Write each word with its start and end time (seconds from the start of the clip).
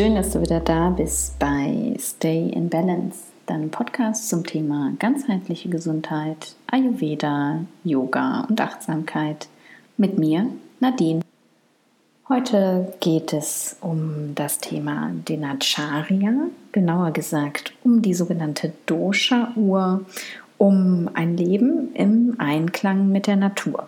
Schön, 0.00 0.14
dass 0.14 0.30
du 0.30 0.40
wieder 0.40 0.60
da 0.60 0.88
bist 0.88 1.38
bei 1.38 1.94
Stay 1.98 2.48
in 2.48 2.70
Balance, 2.70 3.18
deinem 3.44 3.70
Podcast 3.70 4.30
zum 4.30 4.46
Thema 4.46 4.94
ganzheitliche 4.98 5.68
Gesundheit, 5.68 6.54
Ayurveda, 6.68 7.66
Yoga 7.84 8.46
und 8.48 8.58
Achtsamkeit. 8.62 9.48
Mit 9.98 10.18
mir, 10.18 10.46
Nadine. 10.80 11.20
Heute 12.30 12.94
geht 13.00 13.34
es 13.34 13.76
um 13.82 14.34
das 14.34 14.56
Thema 14.56 15.10
Dinacharya, 15.28 16.32
genauer 16.72 17.10
gesagt 17.10 17.74
um 17.84 18.00
die 18.00 18.14
sogenannte 18.14 18.72
Dosha-Uhr, 18.86 20.06
um 20.56 21.10
ein 21.12 21.36
Leben 21.36 21.94
im 21.94 22.36
Einklang 22.38 23.12
mit 23.12 23.26
der 23.26 23.36
Natur. 23.36 23.86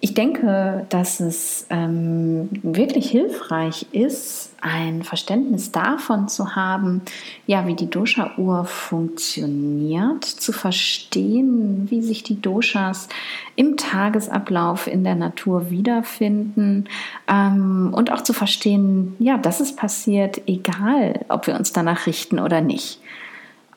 Ich 0.00 0.12
denke, 0.12 0.84
dass 0.90 1.20
es 1.20 1.66
ähm, 1.70 2.50
wirklich 2.62 3.10
hilfreich 3.10 3.86
ist, 3.92 4.52
ein 4.60 5.02
Verständnis 5.02 5.72
davon 5.72 6.28
zu 6.28 6.54
haben, 6.54 7.00
ja, 7.46 7.66
wie 7.66 7.74
die 7.74 7.88
Dosha-Uhr 7.88 8.66
funktioniert, 8.66 10.24
zu 10.24 10.52
verstehen, 10.52 11.86
wie 11.90 12.02
sich 12.02 12.22
die 12.22 12.40
Doshas 12.40 13.08
im 13.54 13.78
Tagesablauf 13.78 14.86
in 14.86 15.02
der 15.02 15.14
Natur 15.14 15.70
wiederfinden 15.70 16.88
ähm, 17.26 17.94
und 17.94 18.12
auch 18.12 18.20
zu 18.20 18.34
verstehen, 18.34 19.16
ja, 19.18 19.38
dass 19.38 19.60
es 19.60 19.74
passiert, 19.74 20.42
egal, 20.46 21.24
ob 21.28 21.46
wir 21.46 21.54
uns 21.54 21.72
danach 21.72 22.06
richten 22.06 22.38
oder 22.38 22.60
nicht. 22.60 23.00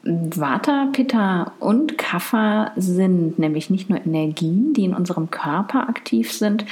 Vata, 0.09 0.87
Pitta 0.91 1.51
und 1.59 1.97
Kapha 1.97 2.71
sind 2.75 3.37
nämlich 3.37 3.69
nicht 3.69 3.89
nur 3.89 4.03
Energien, 4.03 4.73
die 4.73 4.85
in 4.85 4.95
unserem 4.95 5.29
Körper 5.29 5.87
aktiv 5.87 6.31
sind, 6.33 6.65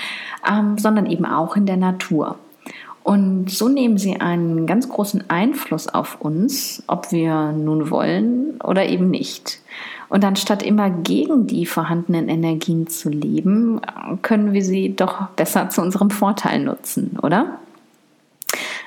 ähm, 0.50 0.78
sondern 0.78 1.06
eben 1.06 1.26
auch 1.26 1.56
in 1.56 1.66
der 1.66 1.78
Natur. 1.78 2.38
Und 3.04 3.50
so 3.50 3.70
nehmen 3.70 3.98
sie 3.98 4.20
einen 4.20 4.68
ganz 4.68 4.90
großen 4.90 5.30
Einfluss 5.30 5.88
auf 5.88 6.20
uns, 6.20 6.84
ob 6.88 7.12
wir 7.12 7.54
nun 7.54 7.90
wollen 7.90 8.60
oder 8.62 8.86
eben 8.86 9.10
nicht. 9.10 9.62
Und 10.10 10.26
anstatt 10.26 10.64
immer 10.64 10.90
gegen 10.90 11.48
die 11.48 11.66
vorhandenen 11.66 12.28
Energien 12.28 12.88
zu 12.88 13.10
leben, 13.10 13.80
können 14.24 14.52
wir 14.52 14.64
sie 14.64 14.96
doch 14.96 15.28
besser 15.38 15.70
zu 15.70 15.82
unserem 15.82 16.10
Vorteil 16.10 16.60
nutzen, 16.60 17.18
oder? 17.22 17.60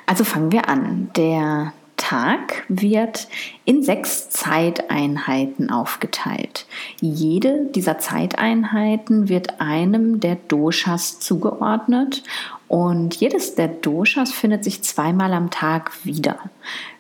Also 0.07 0.25
fangen 0.25 0.53
wir 0.53 0.69
an. 0.69 1.09
Der 1.17 1.73
Tag 2.01 2.65
wird 2.69 3.29
in 3.67 3.83
sechs 3.83 4.31
Zeiteinheiten 4.31 5.71
aufgeteilt. 5.71 6.67
Jede 7.01 7.67
dieser 7.75 7.99
Zeiteinheiten 7.99 9.29
wird 9.29 9.61
einem 9.61 10.19
der 10.19 10.37
Doshas 10.49 11.21
zugeordnet 11.21 12.23
und 12.71 13.17
jedes 13.17 13.57
der 13.57 13.67
Doshas 13.67 14.31
findet 14.31 14.63
sich 14.63 14.83
zweimal 14.83 15.33
am 15.33 15.51
Tag 15.51 15.91
wieder. 16.05 16.39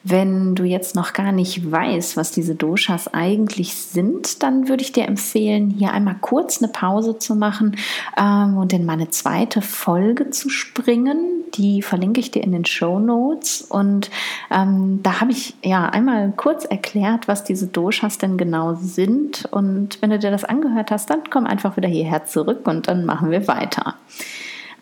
Wenn 0.02 0.56
du 0.56 0.64
jetzt 0.64 0.96
noch 0.96 1.12
gar 1.12 1.30
nicht 1.30 1.70
weißt, 1.70 2.16
was 2.16 2.32
diese 2.32 2.56
Doshas 2.56 3.06
eigentlich 3.14 3.76
sind, 3.76 4.42
dann 4.42 4.68
würde 4.68 4.82
ich 4.82 4.90
dir 4.90 5.06
empfehlen, 5.06 5.70
hier 5.70 5.92
einmal 5.92 6.16
kurz 6.20 6.60
eine 6.60 6.72
Pause 6.72 7.18
zu 7.18 7.36
machen 7.36 7.76
ähm, 8.20 8.56
und 8.56 8.72
in 8.72 8.84
meine 8.84 9.10
zweite 9.10 9.62
Folge 9.62 10.30
zu 10.30 10.48
springen. 10.48 11.44
Die 11.54 11.82
verlinke 11.82 12.18
ich 12.18 12.32
dir 12.32 12.42
in 12.42 12.50
den 12.50 12.64
Show 12.64 12.98
Notes. 12.98 13.62
Und 13.62 14.10
ähm, 14.50 14.98
da 15.04 15.20
habe 15.20 15.30
ich 15.30 15.54
ja 15.62 15.88
einmal 15.88 16.32
kurz 16.36 16.64
erklärt, 16.64 17.28
was 17.28 17.44
diese 17.44 17.68
Doshas 17.68 18.18
denn 18.18 18.36
genau 18.36 18.74
sind. 18.74 19.46
Und 19.52 20.02
wenn 20.02 20.10
du 20.10 20.18
dir 20.18 20.32
das 20.32 20.42
angehört 20.42 20.90
hast, 20.90 21.10
dann 21.10 21.20
komm 21.30 21.46
einfach 21.46 21.76
wieder 21.76 21.88
hierher 21.88 22.24
zurück 22.26 22.66
und 22.66 22.88
dann 22.88 23.06
machen 23.06 23.30
wir 23.30 23.46
weiter. 23.46 23.94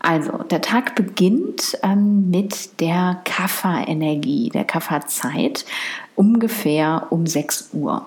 Also, 0.01 0.39
der 0.51 0.61
Tag 0.61 0.95
beginnt 0.95 1.79
ähm, 1.83 2.31
mit 2.31 2.81
der 2.81 3.21
Kapha-Energie, 3.25 4.51
der 4.51 4.65
Kapha-Zeit, 4.65 5.65
ungefähr 6.15 7.07
um 7.11 7.27
6 7.27 7.71
Uhr. 7.73 8.07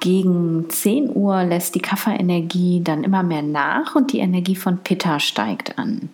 Gegen 0.00 0.68
10 0.68 1.14
Uhr 1.14 1.44
lässt 1.44 1.76
die 1.76 1.80
Kapha-Energie 1.80 2.80
dann 2.82 3.04
immer 3.04 3.22
mehr 3.22 3.42
nach 3.42 3.94
und 3.94 4.12
die 4.12 4.18
Energie 4.18 4.56
von 4.56 4.78
Pitta 4.78 5.20
steigt 5.20 5.78
an. 5.78 6.10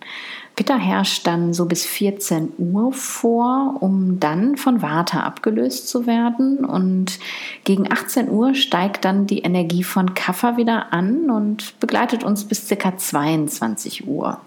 Pitta 0.55 0.75
herrscht 0.75 1.25
dann 1.25 1.53
so 1.53 1.65
bis 1.65 1.85
14 1.85 2.51
Uhr 2.57 2.91
vor, 2.91 3.77
um 3.79 4.19
dann 4.19 4.57
von 4.57 4.81
Vata 4.81 5.21
abgelöst 5.21 5.87
zu 5.87 6.05
werden. 6.05 6.65
Und 6.65 7.17
gegen 7.63 7.91
18 7.91 8.29
Uhr 8.29 8.53
steigt 8.53 9.05
dann 9.05 9.25
die 9.25 9.39
Energie 9.39 9.83
von 9.83 10.13
Kapha 10.13 10.57
wieder 10.57 10.93
an 10.93 11.29
und 11.31 11.79
begleitet 11.79 12.23
uns 12.23 12.43
bis 12.43 12.67
ca. 12.67 12.95
22 12.95 14.05
Uhr. 14.05 14.39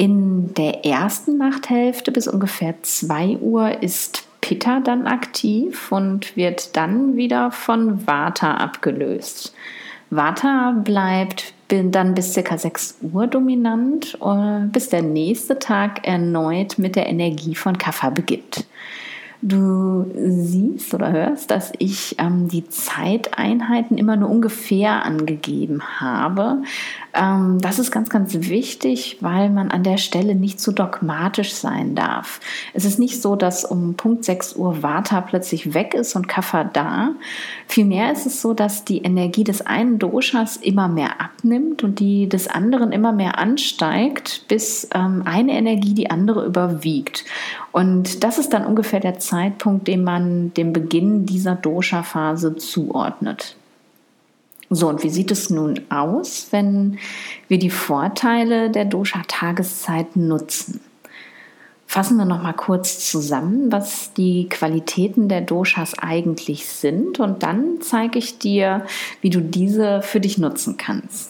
In 0.00 0.54
der 0.54 0.86
ersten 0.86 1.36
Nachthälfte 1.36 2.10
bis 2.10 2.26
ungefähr 2.26 2.74
2 2.80 3.36
Uhr 3.36 3.82
ist 3.82 4.22
Pitta 4.40 4.80
dann 4.80 5.06
aktiv 5.06 5.92
und 5.92 6.38
wird 6.38 6.74
dann 6.74 7.16
wieder 7.16 7.50
von 7.50 8.06
Vata 8.06 8.54
abgelöst. 8.54 9.52
Vata 10.08 10.70
bleibt 10.70 11.52
dann 11.68 12.14
bis 12.14 12.32
ca. 12.32 12.56
6 12.56 13.00
Uhr 13.12 13.26
dominant, 13.26 14.16
äh, 14.22 14.64
bis 14.72 14.88
der 14.88 15.02
nächste 15.02 15.58
Tag 15.58 16.08
erneut 16.08 16.78
mit 16.78 16.96
der 16.96 17.06
Energie 17.06 17.54
von 17.54 17.76
Kapha 17.76 18.08
beginnt. 18.08 18.64
Du 19.42 20.04
siehst 20.14 20.92
oder 20.92 21.12
hörst, 21.12 21.50
dass 21.50 21.72
ich 21.78 22.16
ähm, 22.18 22.48
die 22.48 22.68
Zeiteinheiten 22.68 23.96
immer 23.96 24.16
nur 24.16 24.28
ungefähr 24.28 25.02
angegeben 25.04 25.82
habe. 25.98 26.62
Ähm, 27.14 27.58
das 27.60 27.78
ist 27.78 27.90
ganz, 27.90 28.08
ganz 28.08 28.34
wichtig, 28.34 29.18
weil 29.20 29.50
man 29.50 29.70
an 29.70 29.82
der 29.82 29.96
Stelle 29.96 30.34
nicht 30.34 30.60
zu 30.60 30.72
dogmatisch 30.72 31.54
sein 31.54 31.94
darf. 31.94 32.40
Es 32.72 32.84
ist 32.84 32.98
nicht 32.98 33.20
so, 33.20 33.36
dass 33.36 33.64
um 33.64 33.94
Punkt 33.94 34.24
6 34.24 34.56
Uhr 34.56 34.82
Vata 34.82 35.20
plötzlich 35.20 35.74
weg 35.74 35.94
ist 35.94 36.14
und 36.14 36.28
Kapha 36.28 36.64
da. 36.64 37.10
Vielmehr 37.66 38.12
ist 38.12 38.26
es 38.26 38.40
so, 38.40 38.54
dass 38.54 38.84
die 38.84 38.98
Energie 38.98 39.44
des 39.44 39.62
einen 39.62 39.98
Doshas 39.98 40.56
immer 40.56 40.88
mehr 40.88 41.20
abnimmt 41.20 41.82
und 41.82 41.98
die 41.98 42.28
des 42.28 42.48
anderen 42.48 42.92
immer 42.92 43.12
mehr 43.12 43.38
ansteigt, 43.38 44.44
bis 44.48 44.88
ähm, 44.94 45.22
eine 45.24 45.52
Energie 45.52 45.94
die 45.94 46.10
andere 46.10 46.44
überwiegt. 46.44 47.24
Und 47.72 48.24
das 48.24 48.38
ist 48.38 48.52
dann 48.52 48.66
ungefähr 48.66 49.00
der 49.00 49.18
Zeitpunkt, 49.18 49.88
den 49.88 50.04
man 50.04 50.54
dem 50.54 50.72
Beginn 50.72 51.26
dieser 51.26 51.54
Dosha-Phase 51.54 52.56
zuordnet. 52.56 53.56
So, 54.72 54.88
und 54.88 55.02
wie 55.02 55.10
sieht 55.10 55.32
es 55.32 55.50
nun 55.50 55.80
aus, 55.90 56.46
wenn 56.52 56.98
wir 57.48 57.58
die 57.58 57.70
Vorteile 57.70 58.70
der 58.70 58.84
Dosha-Tageszeit 58.84 60.14
nutzen? 60.14 60.80
Fassen 61.86 62.18
wir 62.18 62.24
noch 62.24 62.40
mal 62.40 62.52
kurz 62.52 63.10
zusammen, 63.10 63.72
was 63.72 64.12
die 64.12 64.48
Qualitäten 64.48 65.28
der 65.28 65.40
Doshas 65.40 65.98
eigentlich 65.98 66.66
sind 66.66 67.18
und 67.18 67.42
dann 67.42 67.80
zeige 67.80 68.20
ich 68.20 68.38
dir, 68.38 68.86
wie 69.22 69.30
du 69.30 69.40
diese 69.40 70.02
für 70.02 70.20
dich 70.20 70.38
nutzen 70.38 70.76
kannst. 70.76 71.29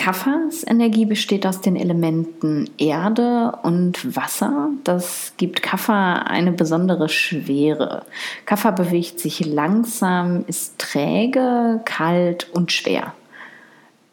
Kaffers 0.00 0.66
Energie 0.66 1.04
besteht 1.04 1.46
aus 1.46 1.60
den 1.60 1.76
Elementen 1.76 2.70
Erde 2.78 3.52
und 3.62 4.16
Wasser. 4.16 4.70
Das 4.82 5.34
gibt 5.36 5.60
Kaffa 5.60 6.14
eine 6.14 6.52
besondere 6.52 7.10
Schwere. 7.10 8.06
Kaffa 8.46 8.70
bewegt 8.70 9.20
sich 9.20 9.44
langsam, 9.44 10.46
ist 10.46 10.78
träge, 10.78 11.82
kalt 11.84 12.48
und 12.54 12.72
schwer. 12.72 13.12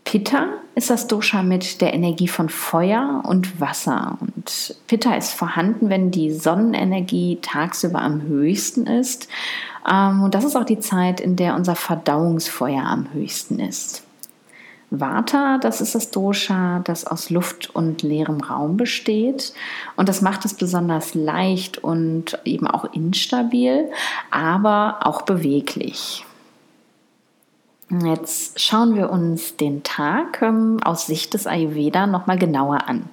Pitta 0.04 0.48
ist 0.76 0.90
das 0.90 1.08
Dosha 1.08 1.42
mit 1.42 1.80
der 1.80 1.94
Energie 1.94 2.28
von 2.28 2.50
Feuer 2.50 3.24
und 3.26 3.62
Wasser. 3.62 4.18
Und 4.20 4.76
Pitta 4.88 5.16
ist 5.16 5.32
vorhanden, 5.32 5.90
wenn 5.90 6.12
die 6.12 6.34
Sonnenenergie 6.34 7.40
tagsüber 7.42 8.02
am 8.02 8.24
höchsten 8.24 8.88
ist. 8.88 9.30
Ähm, 9.90 10.24
und 10.24 10.36
das 10.36 10.44
ist 10.44 10.58
auch 10.58 10.66
die 10.66 10.80
Zeit, 10.80 11.22
in 11.22 11.38
der 11.38 11.56
unser 11.56 11.78
Verdauungsfeuer 11.78 12.84
am 12.84 13.08
höchsten 13.14 13.60
ist. 13.60 14.04
Vata, 14.90 15.58
das 15.58 15.82
ist 15.82 15.96
das 15.96 16.12
Dosha, 16.12 16.80
das 16.80 17.06
aus 17.06 17.30
Luft 17.30 17.76
und 17.76 18.04
leerem 18.04 18.40
Raum 18.40 18.78
besteht. 18.78 19.54
Und 19.98 20.08
das 20.08 20.22
macht 20.22 20.46
es 20.46 20.54
besonders 20.54 21.14
leicht 21.14 21.78
und 21.78 22.40
eben 22.46 22.68
auch 22.68 22.94
instabil, 22.94 23.92
aber 24.32 25.00
auch 25.02 25.24
beweglich. 25.24 26.26
Jetzt 27.90 28.60
schauen 28.60 28.96
wir 28.96 29.10
uns 29.10 29.56
den 29.56 29.84
Tag 29.84 30.42
ähm, 30.42 30.80
aus 30.84 31.08
Sicht 31.08 31.34
des 31.34 31.48
Ayurveda 31.48 32.06
nochmal 32.06 32.38
genauer 32.38 32.88
an. 32.88 33.10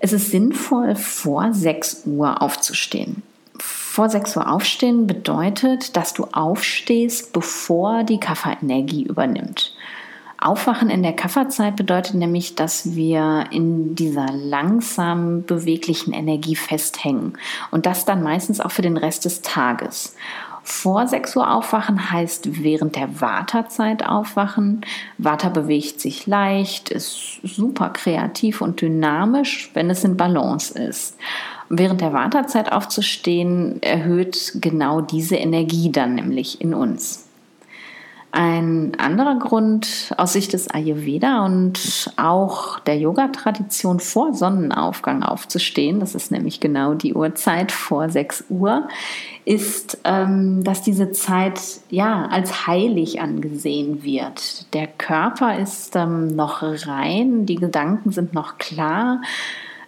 Es 0.00 0.12
ist 0.12 0.32
sinnvoll, 0.32 0.96
vor 0.96 1.52
6 1.52 2.02
Uhr 2.06 2.42
aufzustehen. 2.42 3.22
Vor 3.58 4.08
6 4.08 4.36
Uhr 4.36 4.50
aufstehen 4.50 5.06
bedeutet, 5.06 5.96
dass 5.96 6.12
du 6.12 6.24
aufstehst, 6.32 7.32
bevor 7.32 8.02
die 8.02 8.18
Kafferenergie 8.18 9.04
übernimmt. 9.04 9.76
Aufwachen 10.44 10.90
in 10.90 11.02
der 11.02 11.12
Kafferzeit 11.12 11.76
bedeutet 11.76 12.14
nämlich, 12.14 12.54
dass 12.54 12.94
wir 12.94 13.46
in 13.50 13.94
dieser 13.94 14.26
langsam 14.32 15.44
beweglichen 15.44 16.12
Energie 16.12 16.56
festhängen 16.56 17.38
und 17.70 17.86
das 17.86 18.04
dann 18.04 18.22
meistens 18.22 18.60
auch 18.60 18.70
für 18.70 18.82
den 18.82 18.96
Rest 18.96 19.24
des 19.24 19.42
Tages. 19.42 20.16
Vor 20.64 21.06
6 21.06 21.36
Uhr 21.36 21.52
aufwachen 21.52 22.12
heißt 22.12 22.62
während 22.62 22.94
der 22.94 23.20
Wartezeit 23.20 24.06
aufwachen. 24.06 24.82
Vata 25.18 25.48
bewegt 25.48 26.00
sich 26.00 26.26
leicht, 26.26 26.90
ist 26.90 27.40
super 27.42 27.90
kreativ 27.90 28.60
und 28.60 28.80
dynamisch, 28.80 29.70
wenn 29.74 29.90
es 29.90 30.04
in 30.04 30.16
Balance 30.16 30.78
ist. 30.78 31.16
während 31.68 32.00
der 32.00 32.12
Wartezeit 32.12 32.70
aufzustehen 32.70 33.82
erhöht 33.82 34.52
genau 34.56 35.00
diese 35.00 35.36
Energie 35.36 35.90
dann 35.90 36.14
nämlich 36.14 36.60
in 36.60 36.74
uns. 36.74 37.21
Ein 38.34 38.92
anderer 38.96 39.38
Grund 39.38 40.14
aus 40.16 40.32
Sicht 40.32 40.54
des 40.54 40.70
Ayurveda 40.70 41.44
und 41.44 42.10
auch 42.16 42.78
der 42.78 42.96
Yoga-Tradition 42.96 44.00
vor 44.00 44.32
Sonnenaufgang 44.32 45.22
aufzustehen, 45.22 46.00
das 46.00 46.14
ist 46.14 46.32
nämlich 46.32 46.58
genau 46.58 46.94
die 46.94 47.12
Uhrzeit 47.12 47.70
vor 47.70 48.08
6 48.08 48.44
Uhr, 48.48 48.88
ist, 49.44 49.98
ähm, 50.04 50.64
dass 50.64 50.80
diese 50.80 51.12
Zeit 51.12 51.60
ja 51.90 52.24
als 52.30 52.66
heilig 52.66 53.20
angesehen 53.20 54.02
wird. 54.02 54.72
Der 54.72 54.86
Körper 54.86 55.58
ist 55.58 55.94
ähm, 55.94 56.28
noch 56.28 56.62
rein, 56.62 57.44
die 57.44 57.56
Gedanken 57.56 58.12
sind 58.12 58.32
noch 58.32 58.56
klar. 58.56 59.20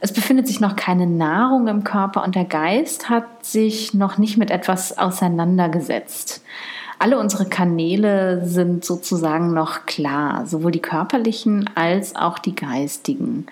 Es 0.01 0.13
befindet 0.13 0.49
sich 0.49 0.61
noch 0.61 0.77
keine 0.77 1.07
Nahrung 1.07 1.67
im 1.67 1.83
Körper 1.83 2.23
und 2.23 2.35
der 2.35 2.45
Geist 2.45 3.09
hat 3.09 3.43
sich 3.43 3.95
noch 3.95 4.19
nicht 4.19 4.37
mit 4.37 4.51
etwas 4.51 4.99
auseinandergesetzt 4.99 6.43
alle 6.99 7.19
unsere 7.19 7.47
Kanäle 7.47 8.47
sind 8.47 8.85
sozusagen 8.85 9.53
noch 9.53 9.87
klar, 9.87 10.47
sowohl 10.47 10.73
die 10.73 10.83
körperlichen 10.83 11.71
als 11.75 12.17
auch 12.17 12.39
die 12.39 12.55
geistigen. 12.55 13.47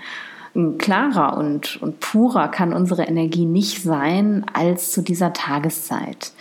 Klarer 0.77 1.39
und, 1.39 1.81
und 1.81 2.01
purer 2.01 2.49
kann 2.49 2.75
unsere 2.75 3.05
Energie 3.05 3.47
nicht 3.47 3.83
sein 3.83 4.45
als 4.53 4.93
zu 4.93 5.01
dieser 5.01 5.33
Tageszeit. 5.33 6.33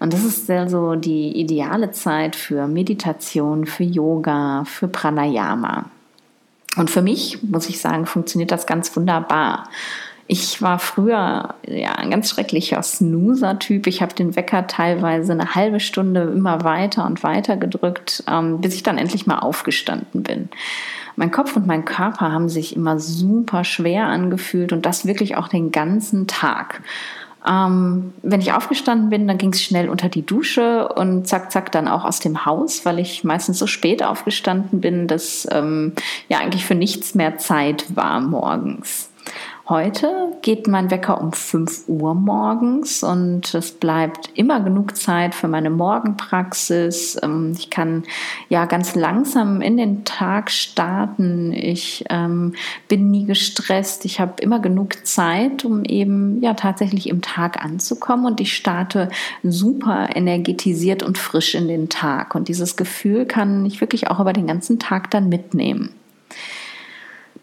Und 0.00 0.14
das 0.14 0.24
ist 0.24 0.50
also 0.50 0.94
die 0.94 1.38
ideale 1.38 1.90
Zeit 1.90 2.34
für 2.34 2.66
Meditation, 2.66 3.66
für 3.66 3.84
Yoga, 3.84 4.64
für 4.64 4.88
Pranayama. 4.88 5.84
Und 6.76 6.90
für 6.90 7.02
mich, 7.02 7.42
muss 7.42 7.68
ich 7.68 7.80
sagen, 7.80 8.06
funktioniert 8.06 8.52
das 8.52 8.66
ganz 8.66 8.94
wunderbar. 8.96 9.68
Ich 10.30 10.60
war 10.60 10.78
früher 10.78 11.54
ja, 11.66 11.92
ein 11.92 12.10
ganz 12.10 12.28
schrecklicher 12.28 12.82
Snoozer-Typ. 12.82 13.86
Ich 13.86 14.02
habe 14.02 14.14
den 14.14 14.36
Wecker 14.36 14.66
teilweise 14.66 15.32
eine 15.32 15.54
halbe 15.54 15.80
Stunde 15.80 16.20
immer 16.20 16.64
weiter 16.64 17.06
und 17.06 17.22
weiter 17.22 17.56
gedrückt, 17.56 18.22
ähm, 18.28 18.60
bis 18.60 18.74
ich 18.74 18.82
dann 18.82 18.98
endlich 18.98 19.26
mal 19.26 19.38
aufgestanden 19.38 20.22
bin. 20.22 20.50
Mein 21.16 21.30
Kopf 21.30 21.56
und 21.56 21.66
mein 21.66 21.86
Körper 21.86 22.30
haben 22.30 22.50
sich 22.50 22.76
immer 22.76 23.00
super 23.00 23.64
schwer 23.64 24.04
angefühlt 24.04 24.74
und 24.74 24.84
das 24.84 25.06
wirklich 25.06 25.36
auch 25.36 25.48
den 25.48 25.72
ganzen 25.72 26.26
Tag. 26.26 26.82
Ähm, 27.48 28.12
wenn 28.22 28.42
ich 28.42 28.52
aufgestanden 28.52 29.08
bin, 29.08 29.26
dann 29.26 29.38
ging 29.38 29.54
es 29.54 29.62
schnell 29.62 29.88
unter 29.88 30.10
die 30.10 30.26
Dusche 30.26 30.88
und 30.88 31.26
zack, 31.26 31.50
zack, 31.50 31.72
dann 31.72 31.88
auch 31.88 32.04
aus 32.04 32.18
dem 32.18 32.44
Haus, 32.44 32.84
weil 32.84 32.98
ich 32.98 33.24
meistens 33.24 33.58
so 33.58 33.66
spät 33.66 34.02
aufgestanden 34.02 34.82
bin, 34.82 35.06
dass 35.06 35.48
ähm, 35.50 35.94
ja 36.28 36.38
eigentlich 36.38 36.66
für 36.66 36.74
nichts 36.74 37.14
mehr 37.14 37.38
Zeit 37.38 37.96
war 37.96 38.20
morgens. 38.20 39.07
Heute 39.68 40.32
geht 40.40 40.66
mein 40.66 40.90
Wecker 40.90 41.20
um 41.20 41.30
5 41.30 41.88
Uhr 41.88 42.14
morgens 42.14 43.02
und 43.02 43.52
es 43.52 43.70
bleibt 43.70 44.30
immer 44.32 44.60
genug 44.60 44.96
Zeit 44.96 45.34
für 45.34 45.46
meine 45.46 45.68
Morgenpraxis. 45.68 47.18
Ähm, 47.22 47.52
ich 47.54 47.68
kann 47.68 48.04
ja 48.48 48.64
ganz 48.64 48.94
langsam 48.94 49.60
in 49.60 49.76
den 49.76 50.06
Tag 50.06 50.50
starten. 50.50 51.52
Ich 51.52 52.02
ähm, 52.08 52.54
bin 52.88 53.10
nie 53.10 53.26
gestresst. 53.26 54.06
Ich 54.06 54.20
habe 54.20 54.40
immer 54.40 54.58
genug 54.58 55.06
Zeit, 55.06 55.66
um 55.66 55.84
eben 55.84 56.40
ja 56.40 56.54
tatsächlich 56.54 57.06
im 57.10 57.20
Tag 57.20 57.62
anzukommen 57.62 58.24
und 58.24 58.40
ich 58.40 58.56
starte 58.56 59.10
super 59.42 60.08
energetisiert 60.14 61.02
und 61.02 61.18
frisch 61.18 61.54
in 61.54 61.68
den 61.68 61.90
Tag. 61.90 62.34
Und 62.34 62.48
dieses 62.48 62.78
Gefühl 62.78 63.26
kann 63.26 63.66
ich 63.66 63.82
wirklich 63.82 64.10
auch 64.10 64.18
über 64.18 64.32
den 64.32 64.46
ganzen 64.46 64.78
Tag 64.78 65.10
dann 65.10 65.28
mitnehmen. 65.28 65.90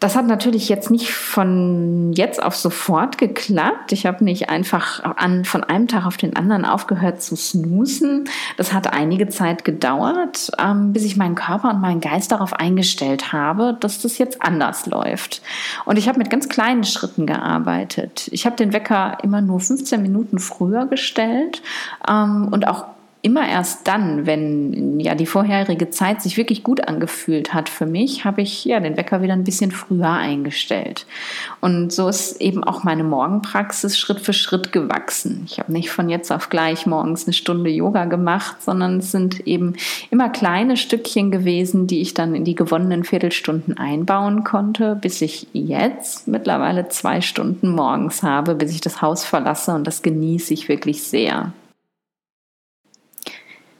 Das 0.00 0.14
hat 0.14 0.26
natürlich 0.26 0.68
jetzt 0.68 0.90
nicht 0.90 1.12
von 1.12 2.12
jetzt 2.12 2.42
auf 2.42 2.54
sofort 2.54 3.18
geklappt. 3.18 3.92
Ich 3.92 4.04
habe 4.04 4.24
nicht 4.24 4.48
einfach 4.50 5.02
an, 5.16 5.44
von 5.44 5.64
einem 5.64 5.88
Tag 5.88 6.06
auf 6.06 6.16
den 6.16 6.36
anderen 6.36 6.64
aufgehört 6.64 7.22
zu 7.22 7.36
snoosen. 7.36 8.28
Das 8.56 8.72
hat 8.72 8.92
einige 8.92 9.28
Zeit 9.28 9.64
gedauert, 9.64 10.50
ähm, 10.58 10.92
bis 10.92 11.04
ich 11.04 11.16
meinen 11.16 11.34
Körper 11.34 11.70
und 11.70 11.80
meinen 11.80 12.00
Geist 12.00 12.32
darauf 12.32 12.52
eingestellt 12.52 13.32
habe, 13.32 13.76
dass 13.80 14.00
das 14.00 14.18
jetzt 14.18 14.42
anders 14.42 14.86
läuft. 14.86 15.40
Und 15.84 15.96
ich 15.96 16.08
habe 16.08 16.18
mit 16.18 16.30
ganz 16.30 16.48
kleinen 16.48 16.84
Schritten 16.84 17.26
gearbeitet. 17.26 18.28
Ich 18.32 18.44
habe 18.44 18.56
den 18.56 18.72
Wecker 18.72 19.18
immer 19.22 19.40
nur 19.40 19.60
15 19.60 20.02
Minuten 20.02 20.38
früher 20.38 20.86
gestellt 20.86 21.62
ähm, 22.08 22.48
und 22.50 22.68
auch 22.68 22.84
immer 23.26 23.48
erst 23.48 23.88
dann, 23.88 24.24
wenn 24.24 25.00
ja 25.00 25.16
die 25.16 25.26
vorherige 25.26 25.90
Zeit 25.90 26.22
sich 26.22 26.36
wirklich 26.36 26.62
gut 26.62 26.86
angefühlt 26.86 27.52
hat 27.52 27.68
für 27.68 27.84
mich, 27.84 28.24
habe 28.24 28.42
ich 28.42 28.64
ja 28.64 28.78
den 28.78 28.96
Wecker 28.96 29.20
wieder 29.20 29.32
ein 29.32 29.42
bisschen 29.42 29.72
früher 29.72 30.12
eingestellt. 30.12 31.06
Und 31.60 31.92
so 31.92 32.08
ist 32.08 32.40
eben 32.40 32.62
auch 32.62 32.84
meine 32.84 33.02
Morgenpraxis 33.02 33.98
Schritt 33.98 34.20
für 34.20 34.32
Schritt 34.32 34.70
gewachsen. 34.70 35.42
Ich 35.46 35.58
habe 35.58 35.72
nicht 35.72 35.90
von 35.90 36.08
jetzt 36.08 36.30
auf 36.30 36.50
gleich 36.50 36.86
morgens 36.86 37.24
eine 37.26 37.32
Stunde 37.32 37.68
Yoga 37.68 38.04
gemacht, 38.04 38.62
sondern 38.62 38.98
es 38.98 39.10
sind 39.10 39.44
eben 39.44 39.74
immer 40.12 40.28
kleine 40.28 40.76
Stückchen 40.76 41.32
gewesen, 41.32 41.88
die 41.88 42.02
ich 42.02 42.14
dann 42.14 42.36
in 42.36 42.44
die 42.44 42.54
gewonnenen 42.54 43.02
Viertelstunden 43.02 43.76
einbauen 43.76 44.44
konnte, 44.44 44.94
bis 44.94 45.20
ich 45.20 45.48
jetzt 45.52 46.28
mittlerweile 46.28 46.88
zwei 46.90 47.20
Stunden 47.20 47.70
morgens 47.70 48.22
habe, 48.22 48.54
bis 48.54 48.70
ich 48.70 48.80
das 48.80 49.02
Haus 49.02 49.24
verlasse 49.24 49.74
und 49.74 49.84
das 49.84 50.02
genieße 50.02 50.54
ich 50.54 50.68
wirklich 50.68 51.02
sehr. 51.02 51.50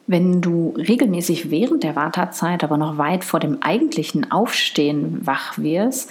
Wenn 0.06 0.40
du 0.40 0.72
regelmäßig 0.76 1.50
während 1.50 1.82
der 1.82 1.96
Wartezeit, 1.96 2.62
aber 2.62 2.76
noch 2.76 2.96
weit 2.96 3.24
vor 3.24 3.40
dem 3.40 3.60
eigentlichen 3.62 4.30
Aufstehen 4.30 5.26
wach 5.26 5.58
wirst, 5.58 6.10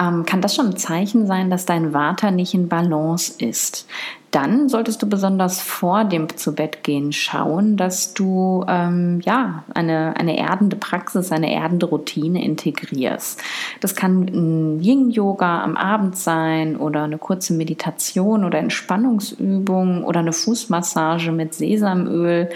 ähm, 0.00 0.24
kann 0.24 0.40
das 0.40 0.54
schon 0.54 0.68
ein 0.68 0.76
Zeichen 0.76 1.26
sein, 1.26 1.50
dass 1.50 1.66
dein 1.66 1.92
Vater 1.92 2.30
nicht 2.30 2.54
in 2.54 2.68
Balance 2.68 3.34
ist 3.38 3.86
dann 4.34 4.68
solltest 4.68 5.00
du 5.00 5.08
besonders 5.08 5.60
vor 5.60 6.04
dem 6.04 6.28
Zubettgehen 6.36 7.12
schauen, 7.12 7.76
dass 7.76 8.14
du 8.14 8.64
ähm, 8.66 9.20
ja 9.24 9.62
eine, 9.72 10.16
eine 10.16 10.36
erdende 10.36 10.74
Praxis, 10.74 11.30
eine 11.30 11.54
erdende 11.54 11.86
Routine 11.86 12.44
integrierst. 12.44 13.40
Das 13.80 13.94
kann 13.94 14.22
ein 14.22 14.80
Yin-Yoga 14.80 15.62
am 15.62 15.76
Abend 15.76 16.16
sein 16.16 16.76
oder 16.76 17.04
eine 17.04 17.18
kurze 17.18 17.52
Meditation 17.52 18.44
oder 18.44 18.58
Entspannungsübung 18.58 20.02
oder 20.02 20.18
eine 20.18 20.32
Fußmassage 20.32 21.30
mit 21.30 21.54
Sesamöl. 21.54 22.50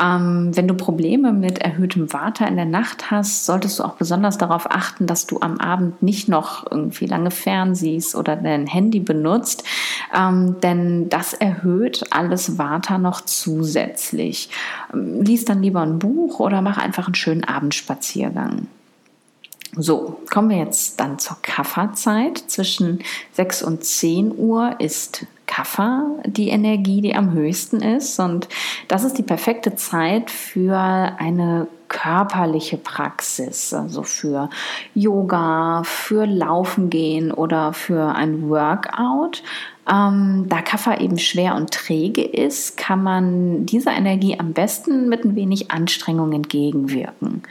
Ähm, 0.00 0.50
wenn 0.54 0.68
du 0.68 0.74
Probleme 0.74 1.32
mit 1.32 1.58
erhöhtem 1.58 2.12
Vata 2.12 2.46
in 2.46 2.54
der 2.54 2.66
Nacht 2.66 3.10
hast, 3.10 3.46
solltest 3.46 3.80
du 3.80 3.82
auch 3.82 3.94
besonders 3.94 4.38
darauf 4.38 4.70
achten, 4.70 5.08
dass 5.08 5.26
du 5.26 5.40
am 5.40 5.58
Abend 5.58 6.04
nicht 6.04 6.28
noch 6.28 6.70
irgendwie 6.70 7.06
lange 7.06 7.32
fernsiehst 7.32 8.14
oder 8.14 8.36
dein 8.36 8.68
Handy 8.68 9.00
benutzt, 9.00 9.64
ähm, 10.16 10.60
denn 10.60 11.08
das 11.16 11.32
erhöht 11.32 12.04
alles 12.10 12.58
Vata 12.58 12.98
noch 12.98 13.22
zusätzlich. 13.22 14.50
Lies 14.92 15.46
dann 15.46 15.62
lieber 15.62 15.80
ein 15.80 15.98
Buch 15.98 16.40
oder 16.40 16.60
mach 16.60 16.76
einfach 16.76 17.06
einen 17.06 17.14
schönen 17.14 17.42
Abendspaziergang. 17.42 18.66
So, 19.74 20.20
kommen 20.30 20.50
wir 20.50 20.58
jetzt 20.58 21.00
dann 21.00 21.18
zur 21.18 21.38
Kafferzeit. 21.40 22.36
Zwischen 22.36 23.02
6 23.32 23.62
und 23.62 23.82
10 23.82 24.36
Uhr 24.36 24.78
ist 24.78 25.24
Kaffer 25.46 26.04
die 26.26 26.50
Energie, 26.50 27.00
die 27.00 27.14
am 27.14 27.32
höchsten 27.32 27.80
ist. 27.80 28.18
Und 28.18 28.46
das 28.86 29.02
ist 29.02 29.16
die 29.16 29.22
perfekte 29.22 29.74
Zeit 29.74 30.30
für 30.30 30.76
eine 30.76 31.66
körperliche 31.88 32.76
Praxis, 32.76 33.72
also 33.72 34.02
für 34.02 34.50
Yoga, 34.94 35.82
für 35.84 36.26
Laufen 36.26 36.90
gehen 36.90 37.32
oder 37.32 37.72
für 37.72 38.14
ein 38.14 38.50
Workout. 38.50 39.42
Ähm, 39.88 40.46
da 40.48 40.62
Kaffer 40.62 41.00
eben 41.00 41.18
schwer 41.18 41.54
und 41.54 41.70
träge 41.70 42.22
ist, 42.22 42.76
kann 42.76 43.02
man 43.02 43.66
dieser 43.66 43.92
Energie 43.92 44.38
am 44.38 44.52
besten 44.52 45.08
mit 45.08 45.24
ein 45.24 45.36
wenig 45.36 45.70
Anstrengung 45.70 46.32
entgegenwirken. 46.32 47.42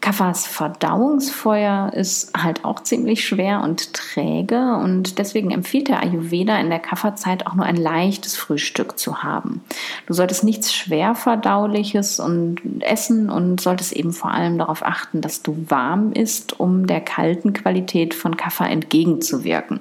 Kaffers 0.00 0.46
Verdauungsfeuer 0.46 1.92
ist 1.92 2.32
halt 2.36 2.64
auch 2.64 2.80
ziemlich 2.80 3.26
schwer 3.26 3.62
und 3.62 3.92
träge 3.92 4.76
und 4.76 5.18
deswegen 5.18 5.50
empfiehlt 5.50 5.88
der 5.88 6.00
Ayurveda 6.00 6.58
in 6.58 6.70
der 6.70 6.78
Kafferzeit 6.78 7.46
auch 7.46 7.54
nur 7.54 7.64
ein 7.64 7.76
leichtes 7.76 8.36
Frühstück 8.36 8.98
zu 8.98 9.24
haben. 9.24 9.64
Du 10.06 10.14
solltest 10.14 10.44
nichts 10.44 10.72
schwer 10.72 11.14
verdauliches 11.14 12.20
und 12.20 12.60
essen 12.80 13.30
und 13.30 13.60
solltest 13.60 13.92
eben 13.94 14.12
vor 14.12 14.30
allem 14.30 14.58
darauf 14.58 14.84
achten, 14.84 15.22
dass 15.22 15.42
du 15.42 15.56
warm 15.68 16.12
isst, 16.12 16.60
um 16.60 16.86
der 16.86 17.00
kalten 17.00 17.52
Qualität 17.52 18.14
von 18.14 18.36
Kaffer 18.36 18.68
entgegenzuwirken. 18.68 19.80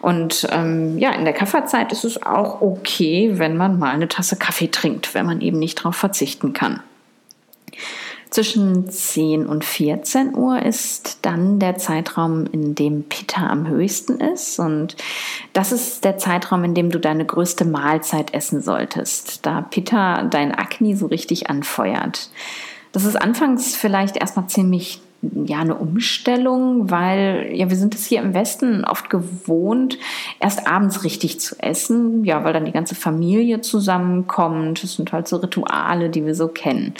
Und 0.00 0.48
ähm, 0.50 0.98
ja, 0.98 1.10
in 1.10 1.24
der 1.24 1.34
Kafferzeit 1.34 1.92
ist 1.92 2.04
es 2.04 2.22
auch 2.22 2.62
okay, 2.62 3.32
wenn 3.34 3.56
man 3.56 3.78
mal 3.78 3.90
eine 3.90 4.08
Tasse 4.08 4.36
Kaffee 4.36 4.68
trinkt, 4.68 5.14
wenn 5.14 5.26
man 5.26 5.40
eben 5.40 5.58
nicht 5.58 5.80
darauf 5.80 5.96
verzichten 5.96 6.54
kann. 6.54 6.80
Zwischen 8.32 8.88
10 8.88 9.44
und 9.44 9.62
14 9.62 10.34
Uhr 10.34 10.62
ist 10.62 11.18
dann 11.20 11.58
der 11.58 11.76
Zeitraum, 11.76 12.46
in 12.46 12.74
dem 12.74 13.02
Pitta 13.02 13.46
am 13.46 13.68
höchsten 13.68 14.20
ist. 14.20 14.58
Und 14.58 14.96
das 15.52 15.70
ist 15.70 16.02
der 16.02 16.16
Zeitraum, 16.16 16.64
in 16.64 16.72
dem 16.72 16.88
du 16.88 16.98
deine 16.98 17.26
größte 17.26 17.66
Mahlzeit 17.66 18.32
essen 18.32 18.62
solltest, 18.62 19.44
da 19.44 19.60
Pitta 19.60 20.22
dein 20.22 20.54
Akne 20.54 20.96
so 20.96 21.08
richtig 21.08 21.50
anfeuert. 21.50 22.30
Das 22.92 23.04
ist 23.04 23.16
anfangs 23.16 23.76
vielleicht 23.76 24.16
erstmal 24.16 24.46
ziemlich 24.46 25.02
ja 25.22 25.58
eine 25.58 25.76
Umstellung, 25.76 26.90
weil 26.90 27.50
ja 27.52 27.68
wir 27.68 27.76
sind 27.76 27.94
es 27.94 28.06
hier 28.06 28.22
im 28.22 28.34
Westen 28.34 28.84
oft 28.84 29.08
gewohnt, 29.08 29.98
erst 30.40 30.66
abends 30.66 31.04
richtig 31.04 31.38
zu 31.38 31.54
essen, 31.58 32.24
ja, 32.24 32.42
weil 32.44 32.52
dann 32.52 32.64
die 32.64 32.72
ganze 32.72 32.94
Familie 32.94 33.60
zusammenkommt. 33.60 34.82
Das 34.82 34.94
sind 34.94 35.12
halt 35.12 35.28
so 35.28 35.36
Rituale, 35.36 36.10
die 36.10 36.26
wir 36.26 36.34
so 36.34 36.48
kennen. 36.48 36.94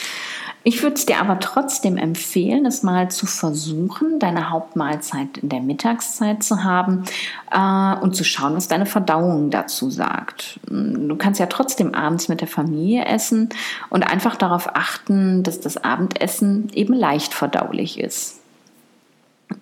Ich 0.65 0.83
würde 0.83 0.95
es 0.95 1.07
dir 1.07 1.19
aber 1.19 1.41
trotzdem 1.41 1.97
empfehlen, 1.97 2.67
es 2.67 2.83
mal 2.83 3.11
zu 3.11 3.27
versuchen, 3.27 4.19
deine 4.21 4.51
Hauptmahlzeit 4.51 5.39
in 5.39 5.49
der 5.49 5.61
Mittagszeit 5.61 6.43
zu 6.43 6.63
haben 6.63 7.05
äh, 7.51 7.97
und 8.01 8.15
zu 8.15 8.23
schauen, 8.23 8.55
was 8.55 8.69
deine 8.69 8.87
Verdauung 8.87 9.51
dazu 9.51 9.91
sagt. 9.91 10.61
Du 10.69 11.17
kannst 11.17 11.41
ja 11.41 11.47
trotzdem 11.47 11.95
abends 11.95 12.29
mit 12.29 12.41
der 12.41 12.49
Familie 12.49 13.07
essen 13.07 13.49
und 13.91 14.05
einfach 14.05 14.37
darauf 14.37 14.77
achten, 14.77 15.43
dass 15.43 15.61
das 15.61 15.83
Abendessen 15.83 16.69
eben 16.73 16.95
leicht 16.95 17.35
verdaulich 17.35 17.99
ist. 17.99 18.42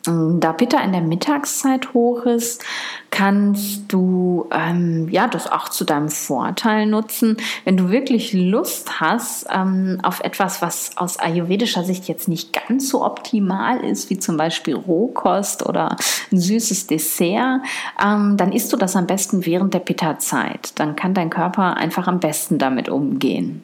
Da 0.04 0.52
Pitta 0.52 0.80
in 0.80 0.92
der 0.92 1.00
Mittagszeit 1.00 1.94
hoch 1.94 2.24
ist, 2.24 2.64
kannst 3.10 3.92
du 3.92 4.46
ähm, 4.50 5.08
ja 5.10 5.26
das 5.28 5.50
auch 5.50 5.68
zu 5.68 5.84
deinem 5.84 6.08
Vorteil 6.08 6.86
nutzen. 6.86 7.36
Wenn 7.64 7.76
du 7.76 7.90
wirklich 7.90 8.32
Lust 8.32 9.00
hast 9.00 9.46
ähm, 9.52 9.98
auf 10.02 10.20
etwas, 10.20 10.62
was 10.62 10.96
aus 10.96 11.18
ayurvedischer 11.18 11.84
Sicht 11.84 12.08
jetzt 12.08 12.28
nicht 12.28 12.52
ganz 12.52 12.88
so 12.88 13.04
optimal 13.04 13.84
ist, 13.84 14.10
wie 14.10 14.18
zum 14.18 14.36
Beispiel 14.36 14.74
Rohkost 14.74 15.66
oder 15.66 15.96
ein 16.32 16.38
süßes 16.38 16.86
Dessert, 16.86 17.60
ähm, 18.02 18.36
dann 18.36 18.52
isst 18.52 18.72
du 18.72 18.76
das 18.76 18.96
am 18.96 19.06
besten 19.06 19.44
während 19.46 19.74
der 19.74 19.80
Pitta-Zeit. 19.80 20.72
Dann 20.76 20.96
kann 20.96 21.14
dein 21.14 21.30
Körper 21.30 21.76
einfach 21.76 22.06
am 22.06 22.20
besten 22.20 22.58
damit 22.58 22.88
umgehen. 22.88 23.62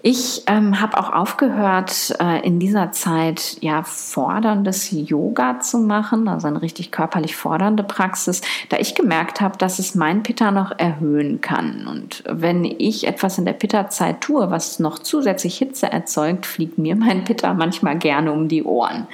Ich 0.00 0.44
ähm, 0.46 0.80
habe 0.80 0.96
auch 0.96 1.12
aufgehört, 1.12 2.14
äh, 2.20 2.46
in 2.46 2.60
dieser 2.60 2.92
Zeit 2.92 3.56
ja 3.60 3.82
forderndes 3.82 4.92
Yoga 4.92 5.58
zu 5.58 5.78
machen, 5.78 6.28
also 6.28 6.46
eine 6.46 6.62
richtig 6.62 6.92
körperlich 6.92 7.34
fordernde 7.34 7.82
Praxis, 7.82 8.40
da 8.68 8.76
ich 8.76 8.94
gemerkt 8.94 9.40
habe, 9.40 9.58
dass 9.58 9.80
es 9.80 9.96
mein 9.96 10.22
Pitta 10.22 10.52
noch 10.52 10.70
erhöhen 10.78 11.40
kann. 11.40 11.88
Und 11.88 12.22
wenn 12.28 12.64
ich 12.64 13.08
etwas 13.08 13.38
in 13.38 13.44
der 13.44 13.54
Pitta-Zeit 13.54 14.20
tue, 14.20 14.52
was 14.52 14.78
noch 14.78 15.00
zusätzlich 15.00 15.58
Hitze 15.58 15.90
erzeugt, 15.90 16.46
fliegt 16.46 16.78
mir 16.78 16.94
mein 16.94 17.24
Pitta 17.24 17.52
manchmal 17.52 17.98
gerne 17.98 18.30
um 18.30 18.46
die 18.46 18.62
Ohren. 18.62 19.08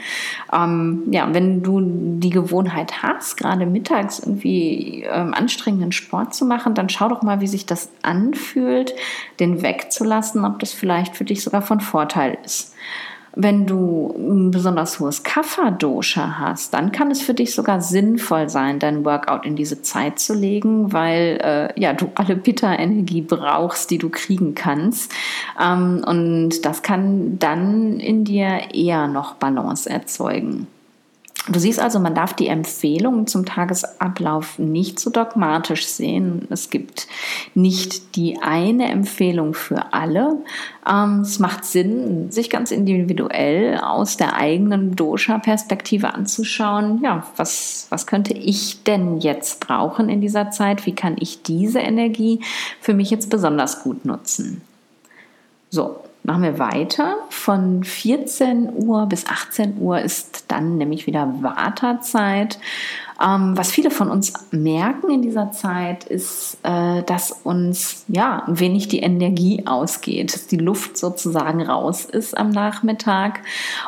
Ähm, 0.53 1.05
ja, 1.11 1.33
wenn 1.33 1.63
du 1.63 1.81
die 1.83 2.31
Gewohnheit 2.31 3.03
hast, 3.03 3.39
gerade 3.39 3.65
mittags 3.65 4.19
irgendwie 4.19 5.07
ähm, 5.11 5.33
anstrengenden 5.33 5.93
Sport 5.93 6.35
zu 6.35 6.45
machen, 6.45 6.75
dann 6.75 6.91
schau 6.91 7.09
doch 7.09 7.23
mal, 7.23 7.41
wie 7.41 7.47
sich 7.47 7.65
das 7.65 7.89
anfühlt, 8.03 8.93
den 9.41 9.63
wegzulassen, 9.63 10.45
ob 10.45 10.59
das 10.59 10.74
vielleicht 10.75 11.17
für 11.17 11.25
dich 11.25 11.43
sogar 11.43 11.63
von 11.63 11.81
Vorteil 11.81 12.39
ist. 12.45 12.75
Wenn 13.37 13.67
du 13.67 14.15
ein 14.17 14.53
besonders 14.53 15.01
hohes 15.01 15.25
Kapha-Dosha 15.25 16.39
hast, 16.39 16.73
dann 16.73 16.93
kann 16.93 17.11
es 17.11 17.21
für 17.21 17.35
dich 17.35 17.53
sogar 17.53 17.81
sinnvoll 17.81 18.49
sein, 18.49 18.79
dein 18.79 19.05
Workout 19.05 19.45
in 19.45 19.57
diese 19.57 19.83
Zeit 19.83 20.21
zu 20.21 20.35
legen, 20.35 20.93
weil 20.93 21.41
äh, 21.43 21.81
ja, 21.81 21.95
du 21.95 22.13
alle 22.15 22.37
Pitta-Energie 22.37 23.23
brauchst, 23.23 23.91
die 23.91 23.99
du 23.99 24.09
kriegen 24.09 24.55
kannst. 24.55 25.13
Ähm, 25.61 26.05
und 26.07 26.65
das 26.65 26.83
kann 26.83 27.41
dann 27.41 27.99
in 27.99 28.25
dir 28.25 28.73
eher 28.73 29.09
noch 29.09 29.35
Balance 29.35 29.91
erzeugen. 29.91 30.69
Du 31.47 31.61
siehst 31.61 31.79
also, 31.79 31.99
man 31.99 32.15
darf 32.15 32.33
die 32.33 32.49
Empfehlungen 32.49 33.27
zum 33.27 33.45
Tagesablauf 33.45 34.59
nicht 34.59 34.99
so 34.99 35.11
dogmatisch 35.11 35.87
sehen. 35.87 36.47
Es 36.49 36.71
gibt 36.71 37.07
nicht 37.55 38.17
die 38.17 38.39
eine 38.41 38.89
Empfehlung 38.91 39.53
für 39.53 39.93
alle. 39.93 40.39
Ähm, 40.89 41.21
es 41.21 41.39
macht 41.39 41.67
Sinn, 41.67 42.31
sich 42.31 42.49
ganz 42.49 42.71
individuell 42.71 43.79
aus 43.79 44.17
der 44.17 44.37
eigenen 44.37 44.97
Dosha-Perspektive 44.97 46.15
anzuschauen. 46.15 47.03
Ja, 47.03 47.27
was, 47.37 47.89
was 47.91 48.07
könnte 48.07 48.33
ich 48.33 48.83
denn 48.85 49.19
jetzt 49.19 49.61
brauchen 49.61 50.09
in 50.09 50.23
dieser 50.23 50.51
Zeit? 50.51 50.87
Wie 50.87 50.95
kann 50.95 51.17
ich 51.21 51.43
diese 51.43 51.81
Energie 51.81 52.41
für 52.81 52.95
mich 52.95 53.11
jetzt 53.11 53.29
besonders 53.29 53.83
gut 53.83 54.07
nutzen? 54.07 54.63
So, 55.69 55.97
machen 56.25 56.43
wir 56.43 56.59
weiter. 56.59 57.17
Von 57.29 57.85
14 57.85 58.87
Uhr 58.87 59.07
bis 59.07 59.27
18 59.27 59.79
Uhr 59.79 60.01
ist 60.01 60.45
dann 60.49 60.79
nämlich 60.79 61.07
wieder 61.07 61.33
Wartezeit. 61.43 62.59
Ähm, 63.23 63.57
was 63.57 63.71
viele 63.71 63.91
von 63.91 64.11
uns 64.11 64.33
merken 64.51 65.11
in 65.11 65.23
dieser 65.23 65.53
Zeit 65.53 66.05
ist, 66.05 66.59
äh, 66.63 67.03
dass 67.05 67.31
uns 67.31 68.05
ja 68.09 68.43
ein 68.47 68.59
wenig 68.59 68.89
die 68.89 69.01
Energie 69.01 69.67
ausgeht, 69.67 70.35
dass 70.35 70.47
die 70.47 70.57
Luft 70.57 70.97
sozusagen 70.97 71.63
raus 71.63 72.05
ist 72.05 72.37
am 72.37 72.51
Nachmittag. 72.51 73.41